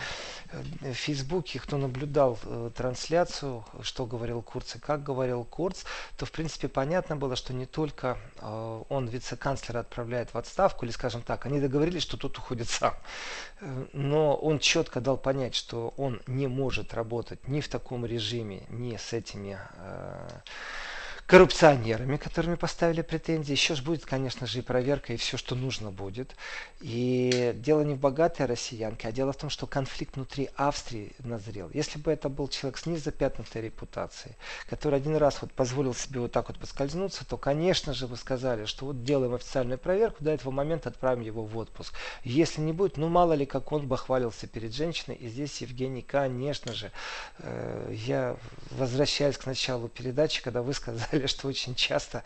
В 0.81 0.93
Фейсбуке, 0.93 1.59
кто 1.59 1.77
наблюдал 1.77 2.37
э, 2.43 2.71
трансляцию, 2.75 3.65
что 3.81 4.05
говорил 4.05 4.41
Курц 4.41 4.75
и 4.75 4.79
как 4.79 5.03
говорил 5.03 5.43
Курц, 5.43 5.83
то, 6.17 6.25
в 6.25 6.31
принципе, 6.31 6.67
понятно 6.67 7.15
было, 7.15 7.35
что 7.35 7.53
не 7.53 7.65
только 7.65 8.17
э, 8.39 8.83
он 8.89 9.07
вице-канцлера 9.07 9.79
отправляет 9.79 10.33
в 10.33 10.37
отставку, 10.37 10.85
или, 10.85 10.91
скажем 10.91 11.21
так, 11.21 11.45
они 11.45 11.59
договорились, 11.59 12.03
что 12.03 12.17
тот 12.17 12.37
уходит 12.37 12.69
сам. 12.69 12.95
Э, 13.61 13.85
но 13.93 14.35
он 14.35 14.59
четко 14.59 15.01
дал 15.01 15.17
понять, 15.17 15.55
что 15.55 15.93
он 15.97 16.21
не 16.27 16.47
может 16.47 16.93
работать 16.93 17.47
ни 17.47 17.61
в 17.61 17.69
таком 17.69 18.05
режиме, 18.05 18.63
ни 18.69 18.97
с 18.97 19.13
этими 19.13 19.59
коррупционерами, 21.27 22.17
которыми 22.17 22.55
поставили 22.55 23.01
претензии. 23.01 23.51
Еще 23.51 23.73
же 23.73 23.81
будет, 23.81 24.05
конечно 24.05 24.45
же, 24.45 24.59
и 24.59 24.61
проверка, 24.61 25.13
и 25.13 25.17
все, 25.17 25.37
что 25.37 25.55
нужно 25.55 25.89
будет. 25.89 26.35
И 26.81 27.53
дело 27.55 27.81
не 27.81 27.95
в 27.95 27.99
богатой 27.99 28.45
россиянке, 28.45 29.07
а 29.07 29.11
дело 29.11 29.33
в 29.33 29.37
том, 29.37 29.49
что 29.49 29.65
конфликт 29.65 30.15
внутри 30.15 30.49
Австрии 30.55 31.13
назрел. 31.19 31.71
Если 31.73 31.97
бы 31.97 32.11
это 32.11 32.29
был 32.29 32.47
человек 32.47 32.77
с 32.77 32.85
незапятнутой 32.85 33.63
репутацией, 33.63 34.35
который 34.69 34.99
один 34.99 35.15
раз 35.15 35.41
вот 35.41 35.51
позволил 35.51 35.95
себе 35.95 36.19
вот 36.19 36.31
так 36.31 36.49
вот 36.49 36.59
поскользнуться, 36.59 37.25
то, 37.25 37.37
конечно 37.37 37.93
же, 37.95 38.05
вы 38.05 38.17
сказали, 38.17 38.65
что 38.65 38.85
вот 38.85 39.03
делаем 39.03 39.33
официальную 39.33 39.79
проверку, 39.79 40.23
до 40.23 40.31
этого 40.31 40.51
момента 40.51 40.89
отправим 40.89 41.21
его 41.21 41.43
в 41.43 41.57
отпуск. 41.57 41.95
Если 42.23 42.61
не 42.61 42.71
будет, 42.71 42.97
ну 42.97 43.07
мало 43.07 43.33
ли, 43.33 43.47
как 43.47 43.71
он 43.71 43.87
бы 43.87 43.97
хвалился 43.97 44.45
перед 44.45 44.75
женщиной. 44.75 45.15
И 45.15 45.27
здесь, 45.27 45.59
Евгений, 45.61 46.03
конечно 46.03 46.71
же, 46.73 46.91
э, 47.39 47.93
я 47.95 48.37
возвращаюсь 48.69 49.37
к 49.37 49.47
началу 49.47 49.87
передачи, 49.87 50.43
когда 50.43 50.61
вы 50.61 50.73
сказали, 50.73 51.14
сказали, 51.15 51.27
что 51.27 51.47
очень 51.47 51.75
часто, 51.75 52.23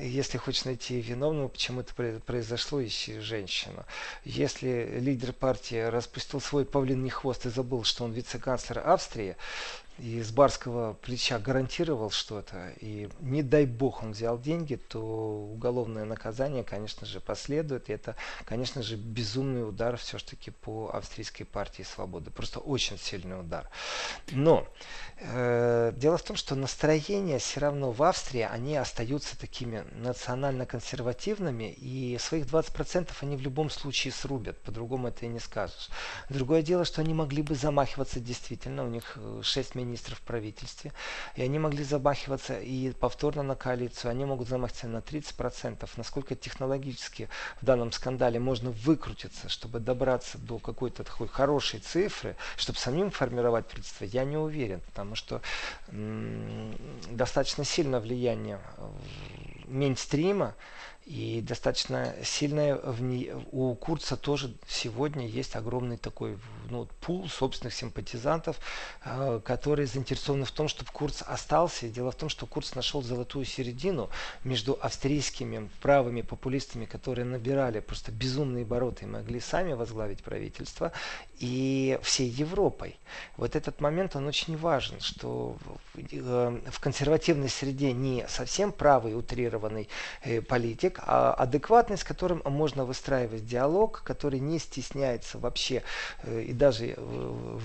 если 0.00 0.38
хочешь 0.38 0.64
найти 0.64 1.00
виновного, 1.00 1.48
почему 1.48 1.80
это 1.80 2.20
произошло, 2.20 2.84
ищи 2.84 3.20
женщину. 3.20 3.84
Если 4.24 4.98
лидер 5.00 5.32
партии 5.32 5.88
распустил 5.88 6.40
свой 6.40 6.64
павлиний 6.64 7.10
хвост 7.10 7.46
и 7.46 7.50
забыл, 7.50 7.84
что 7.84 8.04
он 8.04 8.12
вице-канцлер 8.12 8.86
Австрии, 8.86 9.36
и 9.98 10.22
с 10.22 10.30
барского 10.30 10.94
плеча 10.94 11.38
гарантировал 11.38 12.10
что-то, 12.10 12.72
и 12.80 13.08
не 13.20 13.42
дай 13.42 13.66
бог 13.66 14.02
он 14.02 14.12
взял 14.12 14.38
деньги, 14.38 14.76
то 14.76 15.00
уголовное 15.00 16.04
наказание, 16.04 16.62
конечно 16.62 17.06
же, 17.06 17.20
последует. 17.20 17.88
И 17.88 17.92
это, 17.92 18.14
конечно 18.44 18.82
же, 18.82 18.96
безумный 18.96 19.68
удар 19.68 19.96
все-таки 19.96 20.50
по 20.50 20.90
австрийской 20.92 21.44
партии 21.46 21.82
свободы. 21.82 22.30
Просто 22.30 22.60
очень 22.60 22.98
сильный 22.98 23.40
удар. 23.40 23.68
Но 24.30 24.66
э, 25.20 25.92
дело 25.96 26.16
в 26.16 26.22
том, 26.22 26.36
что 26.36 26.54
настроения 26.54 27.38
все 27.38 27.60
равно 27.60 27.90
в 27.90 28.02
Австрии, 28.02 28.42
они 28.42 28.76
остаются 28.76 29.38
такими 29.38 29.84
национально-консервативными, 29.92 31.72
и 31.72 32.16
своих 32.18 32.46
20% 32.46 33.10
они 33.20 33.36
в 33.36 33.40
любом 33.40 33.70
случае 33.70 34.12
срубят, 34.12 34.58
по-другому 34.62 35.08
это 35.08 35.26
и 35.26 35.28
не 35.28 35.40
скажешь. 35.40 35.88
Другое 36.28 36.62
дело, 36.62 36.84
что 36.84 37.00
они 37.00 37.14
могли 37.14 37.42
бы 37.42 37.54
замахиваться 37.54 38.20
действительно, 38.20 38.84
у 38.84 38.88
них 38.88 39.18
6 39.42 39.74
э, 39.74 39.78
министров 39.88 40.18
в 40.18 40.22
правительстве, 40.22 40.92
и 41.34 41.42
они 41.42 41.58
могли 41.58 41.84
замахиваться 41.84 42.58
и 42.58 42.92
повторно 42.92 43.42
на 43.42 43.54
коалицию, 43.54 44.10
они 44.10 44.24
могут 44.24 44.48
замахиваться 44.48 44.88
на 44.88 44.98
30%. 44.98 45.88
Насколько 45.96 46.34
технологически 46.34 47.28
в 47.60 47.64
данном 47.64 47.92
скандале 47.92 48.38
можно 48.38 48.70
выкрутиться, 48.70 49.48
чтобы 49.48 49.80
добраться 49.80 50.38
до 50.38 50.58
какой-то 50.58 51.04
такой 51.04 51.28
хорошей 51.28 51.80
цифры, 51.80 52.36
чтобы 52.56 52.78
самим 52.78 53.10
формировать 53.10 53.66
правительство, 53.66 54.04
я 54.04 54.24
не 54.24 54.36
уверен, 54.36 54.80
потому 54.86 55.14
что 55.14 55.40
достаточно 57.10 57.64
сильно 57.64 58.00
влияние 58.00 58.60
мейнстрима, 59.66 60.54
и 61.08 61.40
достаточно 61.40 62.14
сильная 62.22 62.76
в 62.76 63.00
ней, 63.00 63.32
у 63.50 63.74
Курца 63.74 64.16
тоже 64.16 64.54
сегодня 64.68 65.26
есть 65.26 65.56
огромный 65.56 65.96
такой 65.96 66.38
ну, 66.70 66.88
пул 67.00 67.28
собственных 67.28 67.74
симпатизантов, 67.74 68.58
э, 69.04 69.40
которые 69.44 69.86
заинтересованы 69.86 70.44
в 70.44 70.50
том, 70.50 70.68
чтобы 70.68 70.90
Курц 70.92 71.22
остался. 71.22 71.88
Дело 71.88 72.10
в 72.10 72.16
том, 72.16 72.28
что 72.28 72.46
Курц 72.46 72.74
нашел 72.74 73.02
золотую 73.02 73.44
середину 73.44 74.10
между 74.44 74.78
австрийскими 74.80 75.68
правыми 75.80 76.22
популистами, 76.22 76.84
которые 76.84 77.24
набирали 77.24 77.80
просто 77.80 78.12
безумные 78.12 78.64
обороты 78.64 79.04
и 79.04 79.08
могли 79.08 79.40
сами 79.40 79.72
возглавить 79.72 80.22
правительство, 80.22 80.92
и 81.38 81.98
всей 82.02 82.28
Европой. 82.28 82.96
Вот 83.36 83.56
этот 83.56 83.80
момент, 83.80 84.16
он 84.16 84.26
очень 84.26 84.56
важен, 84.56 85.00
что 85.00 85.56
э, 85.94 86.60
в 86.70 86.80
консервативной 86.80 87.48
среде 87.48 87.92
не 87.92 88.26
совсем 88.28 88.72
правый 88.72 89.16
утрированный 89.16 89.88
э, 90.22 90.40
политик, 90.40 91.00
а 91.02 91.32
адекватный, 91.34 91.96
с 91.96 92.04
которым 92.04 92.42
можно 92.44 92.84
выстраивать 92.84 93.46
диалог, 93.46 94.02
который 94.04 94.40
не 94.40 94.58
стесняется 94.58 95.38
вообще 95.38 95.82
э, 96.22 96.44
даже 96.58 96.94
э, 96.96 97.58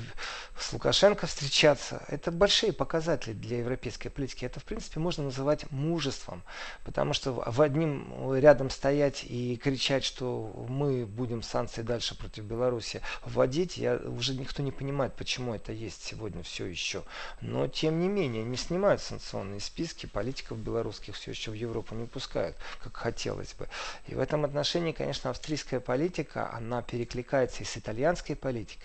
с 0.58 0.72
Лукашенко 0.72 1.28
встречаться. 1.28 2.04
Это 2.08 2.32
большие 2.32 2.74
показатели 2.74 3.34
для 3.34 3.58
европейской 3.58 4.10
политики. 4.10 4.46
Это, 4.46 4.60
в 4.60 4.64
принципе, 4.64 5.00
можно 5.00 5.24
называть 5.24 5.70
мужеством, 5.72 6.44
потому 6.86 7.14
что 7.14 7.34
в 7.34 7.62
одним 7.62 8.34
рядом 8.36 8.70
стоять 8.70 9.24
и 9.24 9.58
кричать, 9.58 10.04
что 10.04 10.66
мы 10.70 11.06
будем 11.06 11.42
санкции 11.42 11.82
дальше 11.82 12.18
против 12.18 12.44
Беларуси 12.44 13.02
вводить, 13.26 13.78
я, 13.78 13.96
уже 13.96 14.36
никто 14.36 14.62
не 14.62 14.72
понимает, 14.72 15.14
почему 15.14 15.56
это 15.56 15.72
есть 15.72 16.04
сегодня 16.04 16.44
все 16.44 16.66
еще. 16.66 17.04
Но, 17.42 17.68
тем 17.68 18.00
не 18.00 18.08
менее, 18.08 18.44
не 18.44 18.58
снимают 18.58 19.02
санкционные 19.02 19.60
списки, 19.60 20.06
политиков 20.06 20.60
белорусских 20.60 21.16
все 21.16 21.32
еще 21.32 21.52
в 21.52 21.56
Европу 21.56 21.96
не 21.96 22.06
пускают, 22.06 22.56
как 22.82 22.96
хотелось 22.96 23.54
бы. 23.54 23.68
И 24.08 24.16
в 24.16 24.20
этом 24.20 24.46
отношении, 24.46 24.92
конечно, 24.92 25.32
австрийская 25.32 25.80
политика, 25.80 26.54
она 26.54 26.82
перекликается 26.82 27.64
и 27.64 27.66
с 27.66 27.76
итальянской 27.78 28.36
политикой. 28.36 28.83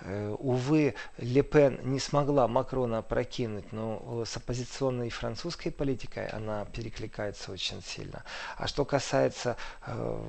Э, 0.00 0.34
увы, 0.38 0.94
Ле 1.18 1.42
Пен 1.42 1.80
не 1.84 2.00
смогла 2.00 2.48
Макрона 2.48 3.02
прокинуть, 3.02 3.72
но 3.72 4.24
с 4.24 4.36
оппозиционной 4.36 5.10
французской 5.10 5.70
политикой 5.70 6.26
она 6.28 6.64
перекликается 6.66 7.52
очень 7.52 7.82
сильно. 7.82 8.24
А 8.56 8.66
что 8.66 8.84
касается 8.84 9.56
э, 9.86 10.20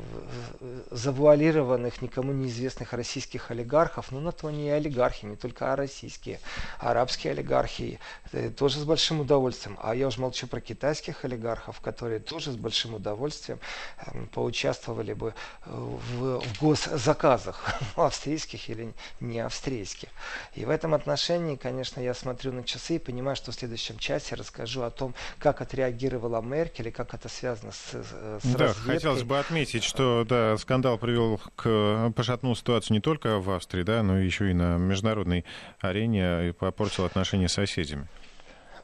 завуалированных, 0.92 2.02
никому 2.02 2.32
неизвестных 2.32 2.94
российских 2.94 3.52
олигархов, 3.52 4.12
ну 4.12 4.20
на 4.20 4.32
то 4.32 4.48
они 4.48 4.68
и 4.68 4.70
олигархи, 4.70 5.26
не 5.26 5.36
только 5.36 5.74
а 5.74 5.76
российские. 5.76 6.40
Арабские 6.80 7.32
олигархи 7.32 8.00
э, 8.32 8.50
тоже 8.50 8.80
с 8.80 8.84
большим 8.84 9.22
удовольствием. 9.22 9.78
А 9.82 9.96
я 9.96 10.08
уже 10.08 10.22
молчу 10.22 10.48
про 10.48 10.62
китайских 10.62 11.26
олигархов, 11.26 11.82
которые 11.82 12.20
тоже 12.20 12.52
с 12.52 12.56
большим 12.56 12.96
удовольствием 12.96 13.60
э, 13.98 14.26
поучаствовали 14.34 15.14
бы 15.14 15.34
в 15.66 16.42
госзаказах 16.62 17.64
австрийских 17.96 18.70
или 18.70 18.94
не 19.20 19.40
австрийских. 19.40 20.10
И 20.56 20.66
в 20.66 20.70
этом 20.70 20.94
отношении, 20.94 21.56
конечно, 21.56 22.00
я 22.02 22.14
смотрю 22.14 22.52
на 22.54 22.64
часы 22.64 22.96
и 22.96 23.00
понимаю, 23.00 23.36
что 23.36 23.52
в 23.52 23.56
следующем 23.56 23.98
часе 23.98 24.36
расскажу 24.36 24.82
о 24.84 24.90
том, 24.90 25.14
как 25.40 25.62
отреагировала 25.62 26.42
Меркель 26.42 26.88
и 26.90 26.92
как 26.92 27.14
это 27.14 27.30
связано 27.30 27.72
с, 27.72 27.92
с 27.94 28.12
Да, 28.44 28.68
разведкой. 28.68 28.96
хотелось 28.96 29.24
бы 29.24 29.40
отметить, 29.40 29.84
что 29.84 30.26
да, 30.28 30.58
скандал 30.58 30.98
привел 30.98 31.40
к 31.56 32.12
пошатнул 32.16 32.56
ситуацию 32.56 32.96
не 32.96 33.02
только 33.02 33.40
в 33.40 33.50
Австрии, 33.52 33.84
да, 33.84 34.04
но 34.04 34.18
еще 34.20 34.50
и 34.52 34.54
на 34.54 34.78
международной 34.78 35.46
арене 35.80 36.50
и 36.50 36.52
попортил 36.52 37.06
отношения 37.06 37.48
с 37.50 37.54
соседями. 37.54 38.08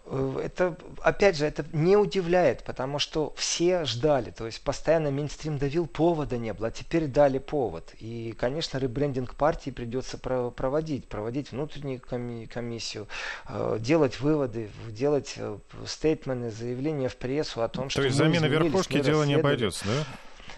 Э, 0.05 0.41
это, 0.43 0.75
опять 1.01 1.37
же, 1.37 1.45
это 1.45 1.65
не 1.71 1.95
удивляет, 1.95 2.63
потому 2.63 2.99
что 2.99 3.33
все 3.37 3.85
ждали, 3.85 4.31
то 4.31 4.45
есть 4.45 4.61
постоянно 4.61 5.07
Минстрим 5.09 5.57
давил, 5.57 5.87
повода 5.87 6.37
не 6.37 6.53
было, 6.53 6.67
а 6.67 6.71
теперь 6.71 7.07
дали 7.07 7.37
повод. 7.37 7.93
И, 7.99 8.35
конечно, 8.37 8.77
ребрендинг 8.77 9.35
партии 9.35 9.69
придется 9.69 10.17
проводить, 10.17 11.07
проводить 11.07 11.51
внутреннюю 11.51 12.01
комиссию, 12.47 13.07
э, 13.47 13.77
делать 13.79 14.19
выводы, 14.19 14.69
делать 14.89 15.33
э, 15.37 15.57
стейтмены, 15.85 16.51
заявления 16.51 17.07
в 17.07 17.15
прессу 17.15 17.61
о 17.61 17.69
том, 17.69 17.85
то 17.85 17.91
что... 17.91 18.01
То 18.01 18.05
есть 18.05 18.17
замена 18.17 18.45
верхушки 18.45 18.99
дело 19.01 19.23
не 19.23 19.35
обойдется, 19.35 19.85
да? 19.85 20.05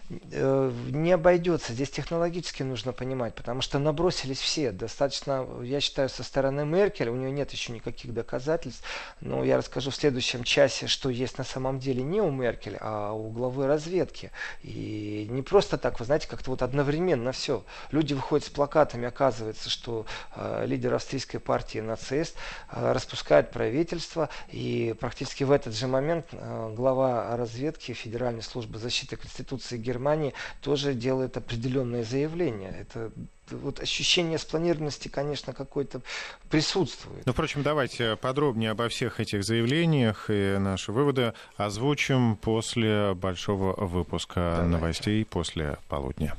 Э, 0.10 0.72
не 0.92 1.12
обойдется. 1.14 1.74
Здесь 1.74 1.90
технологически 1.90 2.62
нужно 2.62 2.94
понимать, 2.94 3.34
потому 3.34 3.62
что 3.62 3.80
набросились 3.80 4.40
все. 4.40 4.72
Достаточно, 4.72 5.48
я 5.64 5.80
считаю, 5.80 6.10
со 6.10 6.24
стороны 6.24 6.64
Меркель, 6.64 7.10
у 7.10 7.16
нее 7.16 7.32
нет 7.32 7.52
еще 7.52 7.74
никаких 7.74 8.14
доказательств, 8.14 8.84
но 9.20 9.44
я 9.44 9.58
расскажу 9.58 9.90
в 9.90 9.96
следующем 9.96 10.44
часе, 10.44 10.86
что 10.88 11.10
есть 11.10 11.40
на 11.40 11.44
самом 11.44 11.80
деле 11.80 12.04
не 12.04 12.22
у 12.22 12.30
Меркель, 12.30 12.78
а 12.80 13.14
у 13.14 13.30
главы 13.32 13.66
разведки. 13.66 14.32
И 14.62 15.28
не 15.30 15.42
просто 15.42 15.78
так, 15.78 16.00
вы 16.00 16.06
знаете, 16.06 16.28
как-то 16.28 16.52
вот 16.52 16.62
одновременно 16.62 17.32
все. 17.32 17.64
Люди 17.90 18.14
выходят 18.14 18.46
с 18.46 18.50
плакатами, 18.50 19.08
оказывается, 19.08 19.72
что 19.72 20.06
э, 20.36 20.66
лидер 20.68 20.94
австрийской 20.94 21.40
партии 21.40 21.80
нацист 21.80 22.36
э, 22.72 22.92
распускает 22.92 23.50
правительство, 23.50 24.30
и 24.50 24.96
практически 25.00 25.44
в 25.44 25.52
этот 25.52 25.74
же 25.74 25.88
момент 25.88 26.28
э, 26.32 26.74
глава 26.76 27.36
разведки 27.36 27.94
Федеральной 27.94 28.44
службы 28.44 28.78
защиты 28.78 29.16
Конституции 29.16 29.78
Германии 29.78 29.95
Германии 29.96 30.34
тоже 30.62 30.94
делает 30.94 31.38
определенные 31.38 32.04
заявления. 32.04 32.76
Это 32.80 33.12
вот 33.52 33.80
ощущение 33.80 34.38
спланированности, 34.38 35.08
конечно, 35.08 35.54
какое-то 35.54 36.02
присутствует. 36.50 37.26
Ну, 37.26 37.32
впрочем, 37.32 37.64
давайте 37.64 38.16
подробнее 38.16 38.72
обо 38.72 38.90
всех 38.90 39.20
этих 39.20 39.44
заявлениях 39.44 40.30
и 40.30 40.58
наши 40.60 40.92
выводы 40.92 41.34
озвучим 41.58 42.36
после 42.36 43.14
большого 43.14 43.74
выпуска 43.86 44.40
давайте. 44.40 44.70
новостей 44.70 45.26
после 45.26 45.78
полудня. 45.88 46.36